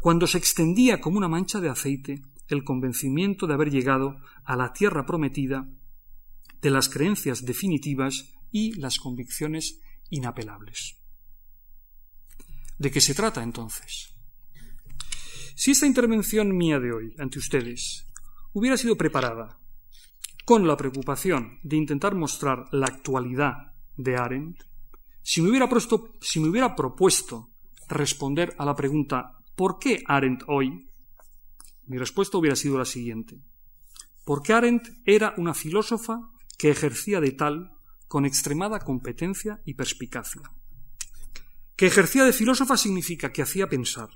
[0.00, 4.72] cuando se extendía como una mancha de aceite el convencimiento de haber llegado a la
[4.72, 5.68] tierra prometida
[6.62, 10.96] de las creencias definitivas y las convicciones inapelables.
[12.78, 14.14] ¿De qué se trata entonces?
[15.54, 18.06] Si esta intervención mía de hoy ante ustedes
[18.52, 19.58] hubiera sido preparada
[20.44, 24.64] con la preocupación de intentar mostrar la actualidad de Arendt,
[25.22, 27.52] si me hubiera, propuesto
[27.88, 30.88] responder a la pregunta ¿por qué Arendt hoy?
[31.86, 33.40] Mi respuesta hubiera sido la siguiente.
[34.24, 36.18] Porque Arendt era una filósofa
[36.62, 37.72] que ejercía de tal
[38.06, 40.42] con extremada competencia y perspicacia.
[41.74, 44.10] Que ejercía de filósofa significa que hacía pensar,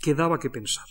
[0.00, 0.88] que daba que pensar.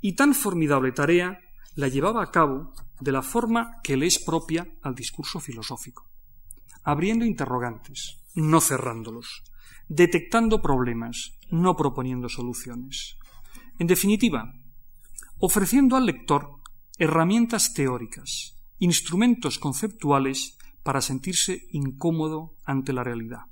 [0.00, 1.40] Y tan formidable tarea
[1.74, 6.08] la llevaba a cabo de la forma que le es propia al discurso filosófico,
[6.84, 9.42] abriendo interrogantes, no cerrándolos,
[9.88, 13.16] detectando problemas, no proponiendo soluciones.
[13.80, 14.52] En definitiva,
[15.40, 16.60] ofreciendo al lector
[16.98, 23.42] herramientas teóricas, instrumentos conceptuales para sentirse incómodo ante la realidad.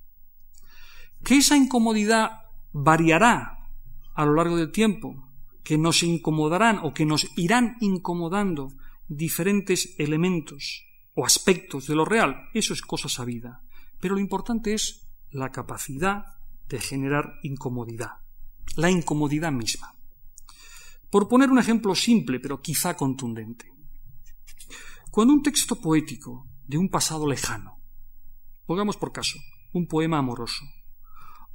[1.24, 3.58] Que esa incomodidad variará
[4.14, 5.30] a lo largo del tiempo,
[5.62, 8.72] que nos incomodarán o que nos irán incomodando
[9.08, 13.62] diferentes elementos o aspectos de lo real, eso es cosa sabida.
[14.00, 16.24] Pero lo importante es la capacidad
[16.68, 18.20] de generar incomodidad,
[18.76, 19.94] la incomodidad misma.
[21.10, 23.75] Por poner un ejemplo simple, pero quizá contundente.
[25.16, 27.80] Cuando un texto poético de un pasado lejano,
[28.66, 29.38] pongamos por caso,
[29.72, 30.62] un poema amoroso,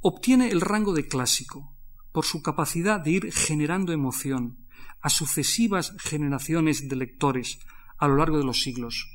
[0.00, 1.72] obtiene el rango de clásico
[2.10, 4.66] por su capacidad de ir generando emoción
[5.00, 7.60] a sucesivas generaciones de lectores
[7.98, 9.06] a lo largo de los siglos,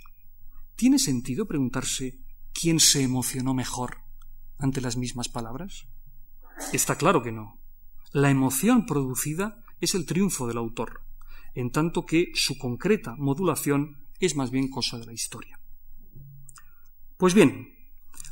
[0.78, 2.22] ¿tiene sentido preguntarse
[2.54, 3.98] quién se emocionó mejor
[4.60, 5.90] ante las mismas palabras?
[6.72, 7.60] Está claro que no.
[8.14, 11.02] La emoción producida es el triunfo del autor,
[11.54, 15.60] en tanto que su concreta modulación es más bien cosa de la historia.
[17.18, 17.74] Pues bien,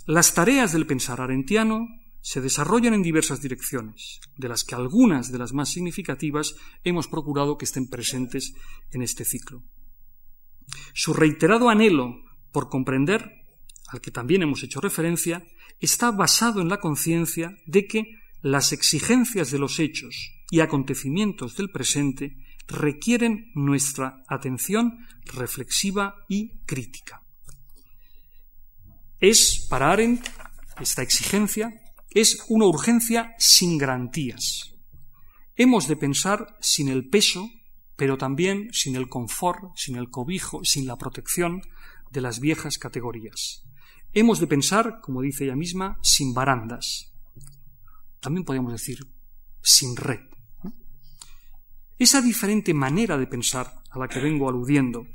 [0.06, 1.88] las tareas del pensar arentiano
[2.22, 7.58] se desarrollan en diversas direcciones, de las que algunas de las más significativas hemos procurado
[7.58, 8.54] que estén presentes
[8.92, 9.64] en este ciclo.
[10.94, 12.16] Su reiterado anhelo
[12.52, 13.32] por comprender,
[13.88, 15.46] al que también hemos hecho referencia,
[15.80, 18.06] está basado en la conciencia de que
[18.42, 22.38] las exigencias de los hechos y acontecimientos del presente
[22.68, 27.24] requieren nuestra atención reflexiva y crítica.
[29.20, 30.28] Es, para Arendt,
[30.80, 31.74] esta exigencia
[32.10, 34.74] es una urgencia sin garantías.
[35.56, 37.50] Hemos de pensar sin el peso,
[37.96, 41.62] pero también sin el confort, sin el cobijo, sin la protección
[42.12, 43.64] de las viejas categorías.
[44.12, 47.14] Hemos de pensar, como dice ella misma, sin barandas.
[48.20, 49.00] También podríamos decir
[49.62, 50.35] sin red.
[51.98, 55.08] Esa diferente manera de pensar a la que vengo aludiendo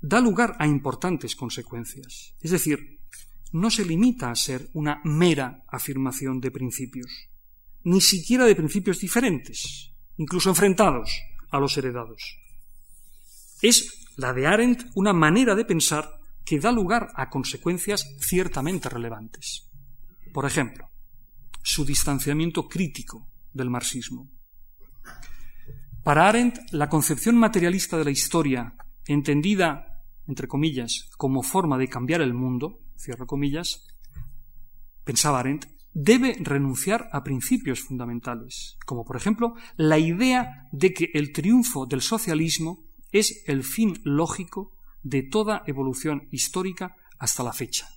[0.00, 2.34] da lugar a importantes consecuencias.
[2.40, 3.02] Es decir,
[3.50, 7.10] no se limita a ser una mera afirmación de principios,
[7.82, 11.10] ni siquiera de principios diferentes, incluso enfrentados
[11.50, 12.38] a los heredados.
[13.60, 19.68] Es la de Arendt una manera de pensar que da lugar a consecuencias ciertamente relevantes.
[20.32, 20.90] Por ejemplo,
[21.62, 24.30] su distanciamiento crítico del marxismo,
[26.02, 28.74] para Arendt, la concepción materialista de la historia,
[29.06, 33.86] entendida, entre comillas, como forma de cambiar el mundo, cierro comillas,
[35.04, 41.32] pensaba Arendt, debe renunciar a principios fundamentales, como por ejemplo la idea de que el
[41.32, 44.72] triunfo del socialismo es el fin lógico
[45.02, 47.88] de toda evolución histórica hasta la fecha.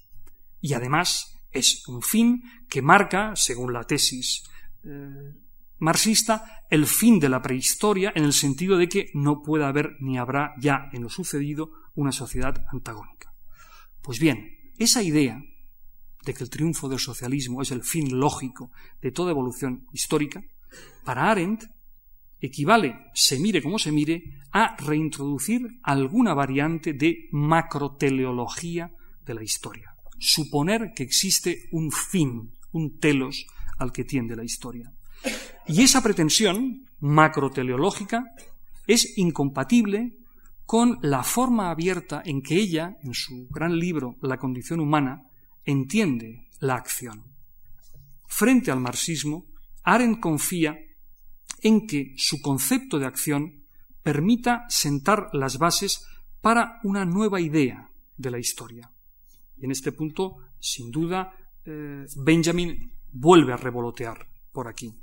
[0.61, 4.43] Y además es un fin que marca, según la tesis
[4.83, 5.33] eh,
[5.81, 10.17] marxista el fin de la prehistoria en el sentido de que no puede haber ni
[10.17, 13.33] habrá ya en lo sucedido una sociedad antagónica.
[14.01, 15.41] Pues bien, esa idea
[16.23, 18.71] de que el triunfo del socialismo es el fin lógico
[19.01, 20.43] de toda evolución histórica,
[21.03, 21.63] para Arendt
[22.39, 28.91] equivale, se mire como se mire, a reintroducir alguna variante de macroteleología
[29.25, 29.95] de la historia.
[30.19, 33.47] Suponer que existe un fin, un telos
[33.79, 34.93] al que tiende la historia.
[35.67, 38.33] Y esa pretensión macroteleológica
[38.87, 40.17] es incompatible
[40.65, 45.23] con la forma abierta en que ella, en su gran libro La condición humana,
[45.65, 47.23] entiende la acción.
[48.25, 49.45] Frente al marxismo,
[49.83, 50.77] Arendt confía
[51.61, 53.65] en que su concepto de acción
[54.01, 56.05] permita sentar las bases
[56.41, 58.91] para una nueva idea de la historia.
[59.57, 61.33] Y en este punto, sin duda,
[61.65, 64.93] eh, Benjamin vuelve a revolotear por aquí.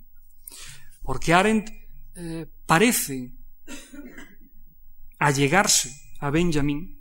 [1.03, 1.70] Porque Arendt
[2.14, 3.32] eh, parece
[5.18, 7.01] allegarse a Benjamin,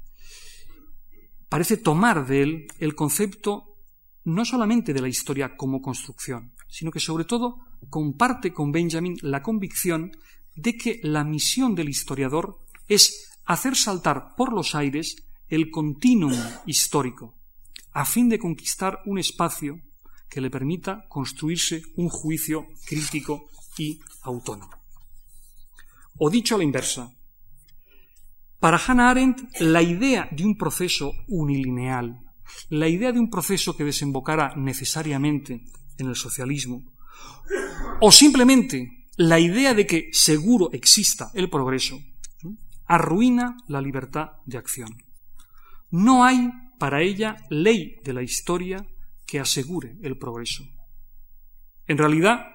[1.50, 3.78] parece tomar de él el concepto
[4.24, 9.42] no solamente de la historia como construcción, sino que sobre todo comparte con Benjamin la
[9.42, 10.12] convicción
[10.56, 17.36] de que la misión del historiador es hacer saltar por los aires el continuum histórico,
[17.94, 19.82] a fin de conquistar un espacio
[20.30, 24.72] que le permita construirse un juicio crítico y autónomo.
[26.18, 27.14] O dicho a la inversa,
[28.60, 32.20] para Hannah Arendt, la idea de un proceso unilineal,
[32.70, 35.64] la idea de un proceso que desembocará necesariamente
[35.98, 36.84] en el socialismo,
[38.02, 42.00] o simplemente la idea de que seguro exista el progreso,
[42.86, 44.90] arruina la libertad de acción.
[45.92, 46.50] No hay
[46.80, 48.86] para ella ley de la historia
[49.28, 50.64] que asegure el progreso.
[51.86, 52.48] En realidad,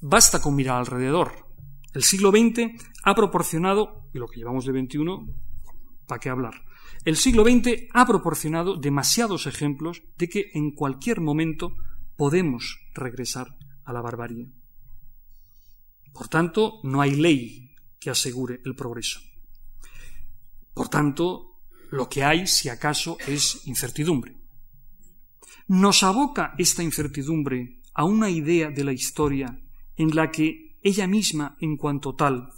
[0.00, 1.48] basta con mirar alrededor.
[1.92, 4.98] El siglo XX ha proporcionado, y lo que llevamos de XXI,
[6.06, 6.64] ¿para qué hablar?
[7.04, 11.74] El siglo XX ha proporcionado demasiados ejemplos de que en cualquier momento
[12.16, 14.50] podemos regresar a la barbarie.
[16.12, 19.20] Por tanto, no hay ley que asegure el progreso.
[20.74, 24.37] Por tanto, lo que hay, si acaso, es incertidumbre.
[25.68, 29.62] Nos aboca esta incertidumbre a una idea de la historia
[29.96, 32.50] en la que ella misma, en cuanto tal,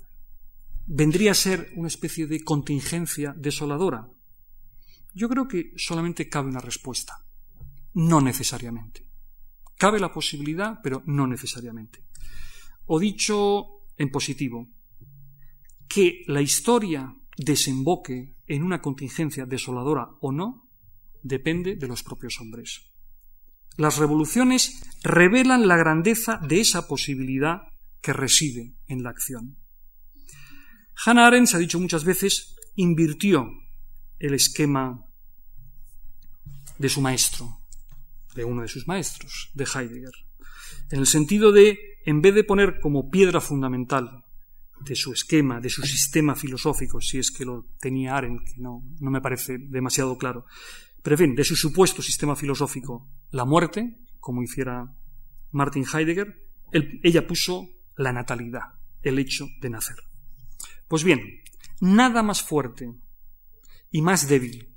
[0.87, 4.09] vendría a ser una especie de contingencia desoladora?
[5.13, 7.25] Yo creo que solamente cabe una respuesta.
[7.95, 9.09] No necesariamente.
[9.77, 12.05] Cabe la posibilidad, pero no necesariamente.
[12.87, 14.69] O dicho en positivo,
[15.89, 20.69] que la historia desemboque en una contingencia desoladora o no,
[21.23, 22.90] depende de los propios hombres.
[23.81, 27.63] Las revoluciones revelan la grandeza de esa posibilidad
[28.03, 29.57] que reside en la acción.
[31.03, 33.49] Hannah Arendt, se ha dicho muchas veces, invirtió
[34.19, 35.07] el esquema
[36.77, 37.63] de su maestro,
[38.35, 40.13] de uno de sus maestros, de Heidegger,
[40.91, 44.27] en el sentido de, en vez de poner como piedra fundamental
[44.81, 48.83] de su esquema, de su sistema filosófico, si es que lo tenía Arendt, que no,
[48.99, 50.45] no me parece demasiado claro,
[51.03, 54.95] pero en fin, de su supuesto sistema filosófico, la muerte, como hiciera
[55.51, 59.97] Martin Heidegger, ella puso la natalidad, el hecho de nacer.
[60.89, 61.21] Pues bien,
[61.81, 62.93] nada más fuerte
[63.91, 64.69] y más débil,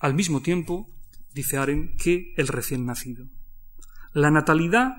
[0.00, 0.90] al mismo tiempo,
[1.34, 3.28] dice Aren, que el recién nacido.
[4.12, 4.92] La natalidad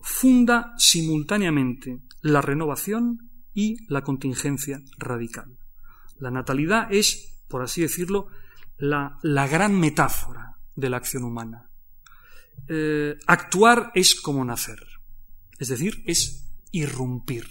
[0.00, 5.58] funda simultáneamente la renovación y la contingencia radical.
[6.18, 8.26] La natalidad es, por así decirlo,
[8.82, 11.70] la, gran metáfora de la acción humana.
[12.68, 14.80] Eh, actuar es como nacer.
[15.58, 17.46] Es decir, es irrumpir,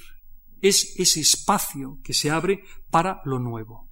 [0.62, 3.90] es ese espacio que se abre para lo nuevo.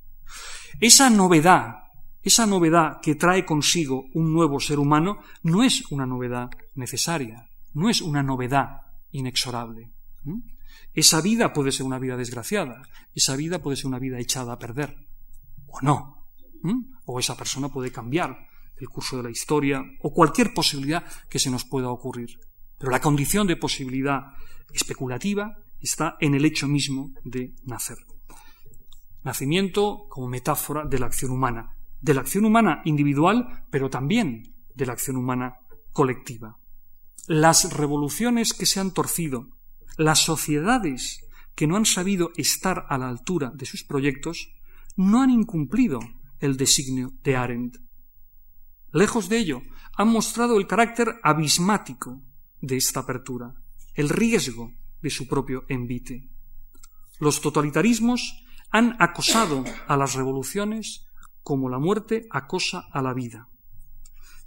[0.81, 1.75] Esa novedad,
[2.21, 7.89] esa novedad que trae consigo un nuevo ser humano, no es una novedad necesaria, no
[7.89, 8.81] es una novedad
[9.11, 9.93] inexorable.
[10.93, 12.81] Esa vida puede ser una vida desgraciada,
[13.15, 15.07] esa vida puede ser una vida echada a perder,
[15.67, 16.18] o no.
[17.05, 18.47] O esa persona puede cambiar
[18.77, 22.39] el curso de la historia, o cualquier posibilidad que se nos pueda ocurrir.
[22.77, 24.33] Pero la condición de posibilidad
[24.71, 27.97] especulativa está en el hecho mismo de nacer.
[29.23, 34.85] Nacimiento como metáfora de la acción humana, de la acción humana individual, pero también de
[34.85, 35.55] la acción humana
[35.91, 36.57] colectiva.
[37.27, 39.49] Las revoluciones que se han torcido,
[39.97, 41.19] las sociedades
[41.53, 44.53] que no han sabido estar a la altura de sus proyectos,
[44.95, 45.99] no han incumplido
[46.39, 47.77] el designio de Arendt.
[48.91, 49.61] Lejos de ello,
[49.95, 52.21] han mostrado el carácter abismático
[52.61, 53.53] de esta apertura,
[53.95, 56.29] el riesgo de su propio envite.
[57.19, 61.05] Los totalitarismos han acosado a las revoluciones
[61.43, 63.49] como la muerte acosa a la vida.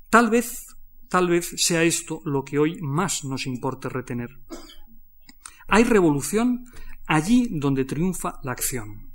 [0.09, 0.66] Tal vez,
[1.09, 4.30] tal vez sea esto lo que hoy más nos importe retener.
[5.68, 6.64] Hay revolución
[7.07, 9.12] allí donde triunfa la acción,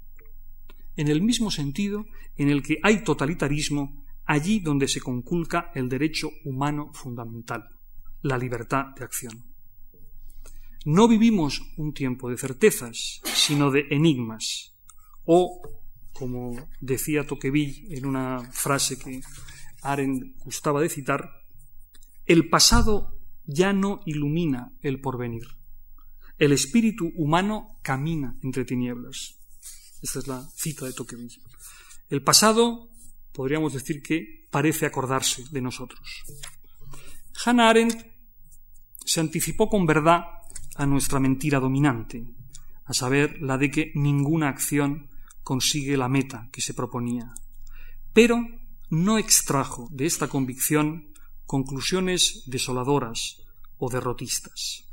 [0.98, 6.30] en el mismo sentido en el que hay totalitarismo allí donde se conculca el derecho
[6.44, 7.70] humano fundamental
[8.22, 9.46] la libertad de acción.
[10.86, 14.76] No vivimos un tiempo de certezas, sino de enigmas.
[15.26, 15.62] O,
[16.14, 19.22] como decía Tocqueville en una frase que
[19.82, 21.30] Aren gustaba de citar,
[22.26, 25.48] el pasado ya no ilumina el porvenir.
[26.38, 29.37] El espíritu humano camina entre tinieblas.
[30.02, 31.42] Esta es la cita de Tocqueville.
[32.10, 32.90] El pasado,
[33.34, 36.24] podríamos decir que parece acordarse de nosotros.
[37.46, 38.06] Hannah Arendt
[39.06, 40.26] se anticipó con verdad
[40.76, 42.26] a nuestra mentira dominante,
[42.86, 45.10] a saber, la de que ninguna acción
[45.44, 47.34] consigue la meta que se proponía.
[48.14, 48.46] Pero
[48.90, 51.14] no extrajo de esta convicción
[51.46, 53.44] conclusiones desoladoras
[53.78, 54.86] o derrotistas.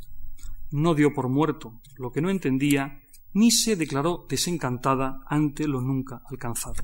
[0.70, 3.03] No dio por muerto lo que no entendía,
[3.34, 6.82] ni se declaró desencantada ante lo nunca alcanzado.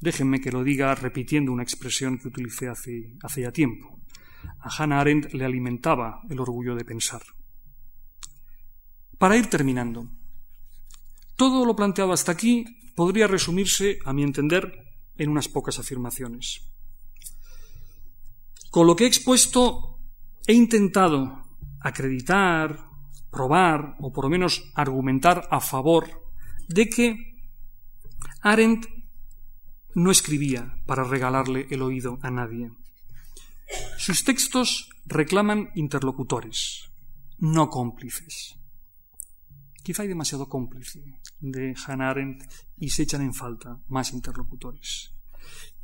[0.00, 4.00] Déjenme que lo diga repitiendo una expresión que utilicé hace, hace ya tiempo.
[4.60, 7.22] A Hannah Arendt le alimentaba el orgullo de pensar.
[9.18, 10.10] Para ir terminando,
[11.36, 12.64] todo lo planteado hasta aquí
[12.96, 14.72] podría resumirse, a mi entender,
[15.16, 16.72] en unas pocas afirmaciones.
[18.70, 20.00] Con lo que he expuesto,
[20.46, 21.46] he intentado
[21.80, 22.91] acreditar,
[23.32, 26.04] probar o por lo menos argumentar a favor
[26.68, 27.40] de que
[28.42, 28.86] Arendt
[29.94, 32.70] no escribía para regalarle el oído a nadie.
[33.96, 36.90] Sus textos reclaman interlocutores,
[37.38, 38.56] no cómplices.
[39.82, 41.02] Quizá hay demasiado cómplice
[41.40, 42.44] de Hannah Arendt
[42.76, 45.10] y se echan en falta más interlocutores.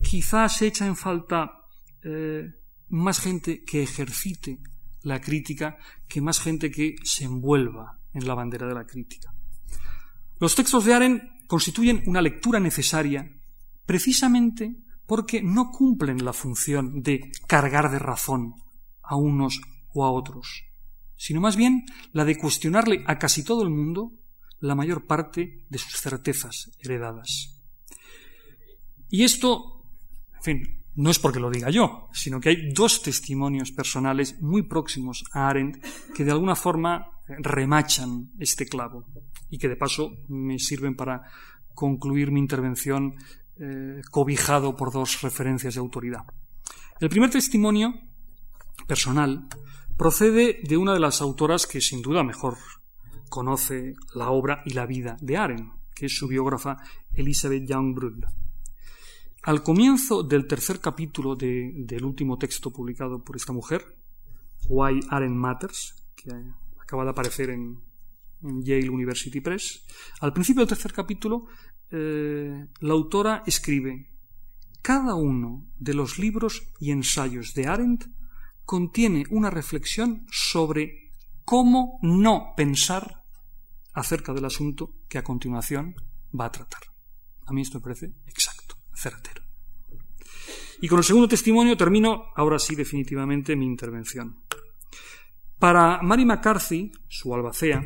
[0.01, 1.65] Quizá se echa en falta
[2.05, 2.53] eh,
[2.89, 4.61] más gente que ejercite
[5.09, 9.35] la crítica que más gente que se envuelva en la bandera de la crítica.
[10.39, 13.29] Los textos de Arendt constituyen una lectura necesaria
[13.87, 18.55] precisamente porque no cumplen la función de cargar de razón
[19.03, 19.61] a unos
[19.95, 20.65] o a otros,
[21.17, 24.13] sino más bien la de cuestionarle a casi todo el mundo
[24.61, 27.63] la mayor parte de sus certezas heredadas.
[29.09, 29.83] Y esto,
[30.37, 34.65] en fin, no es porque lo diga yo, sino que hay dos testimonios personales muy
[34.65, 35.79] próximos a Arendt
[36.13, 39.07] que de alguna forma remachan este clavo
[39.49, 41.23] y que de paso me sirven para
[41.73, 43.15] concluir mi intervención
[43.61, 46.25] eh, cobijado por dos referencias de autoridad.
[46.99, 47.95] El primer testimonio
[48.89, 49.47] personal
[49.97, 52.57] procede de una de las autoras que sin duda mejor
[53.29, 56.79] conoce la obra y la vida de Arendt, que es su biógrafa
[57.15, 57.95] Elizabeth Young
[59.43, 63.97] al comienzo del tercer capítulo del último texto publicado por esta mujer,
[64.69, 66.33] Why Aren't Matters, que
[66.79, 67.81] acaba de aparecer en,
[68.41, 69.85] Yale University Press,
[70.21, 71.47] al principio del tercer capítulo,
[71.91, 74.13] eh, la autora escribe,
[74.81, 78.07] cada uno de los libros y ensayos de Arendt
[78.65, 81.11] contiene una reflexión sobre
[81.45, 83.25] cómo no pensar
[83.93, 85.97] acerca del asunto que a continuación
[86.39, 86.83] va a tratar.
[87.47, 88.58] A mí esto me parece exacto
[88.99, 89.43] certero.
[90.81, 94.45] Y con el segundo testimonio termino ahora sí definitivamente mi intervención.
[95.59, 97.83] Para Mary McCarthy, su albacea,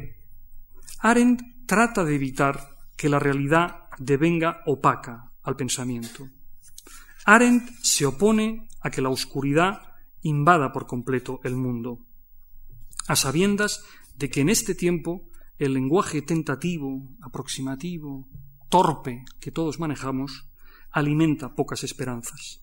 [1.01, 6.29] Arendt trata de evitar que la realidad devenga opaca al pensamiento.
[7.25, 9.81] Arendt se opone a que la oscuridad
[10.21, 12.05] invada por completo el mundo,
[13.09, 13.85] a sabiendas
[14.17, 18.29] de que en este tiempo el lenguaje tentativo, aproximativo,
[18.69, 20.52] torpe que todos manejamos
[20.93, 22.61] alimenta pocas esperanzas.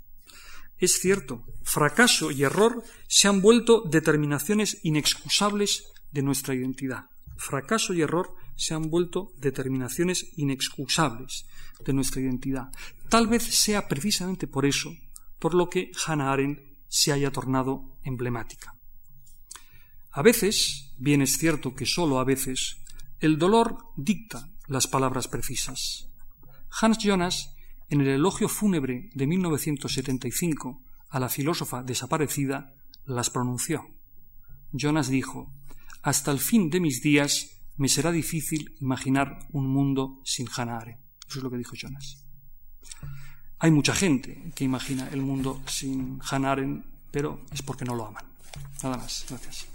[0.77, 7.05] Es cierto, fracaso y error se han vuelto determinaciones inexcusables de nuestra identidad.
[7.37, 11.45] Fracaso y error se han vuelto determinaciones inexcusables
[11.83, 12.69] de nuestra identidad.
[13.09, 14.91] Tal vez sea precisamente por eso
[15.39, 18.75] por lo que Hannah Arendt se haya tornado emblemática.
[20.11, 22.77] A veces, bien es cierto que solo a veces,
[23.19, 26.09] el dolor dicta las palabras precisas.
[26.69, 27.55] Hans Jonas
[27.89, 32.75] en el elogio fúnebre de 1975 a la filósofa desaparecida,
[33.05, 33.89] las pronunció.
[34.71, 35.51] Jonas dijo,
[36.01, 40.83] Hasta el fin de mis días me será difícil imaginar un mundo sin Hannah
[41.27, 42.23] Eso es lo que dijo Jonas.
[43.57, 46.55] Hay mucha gente que imagina el mundo sin Hannah
[47.11, 48.25] pero es porque no lo aman.
[48.83, 49.25] Nada más.
[49.27, 49.67] Gracias.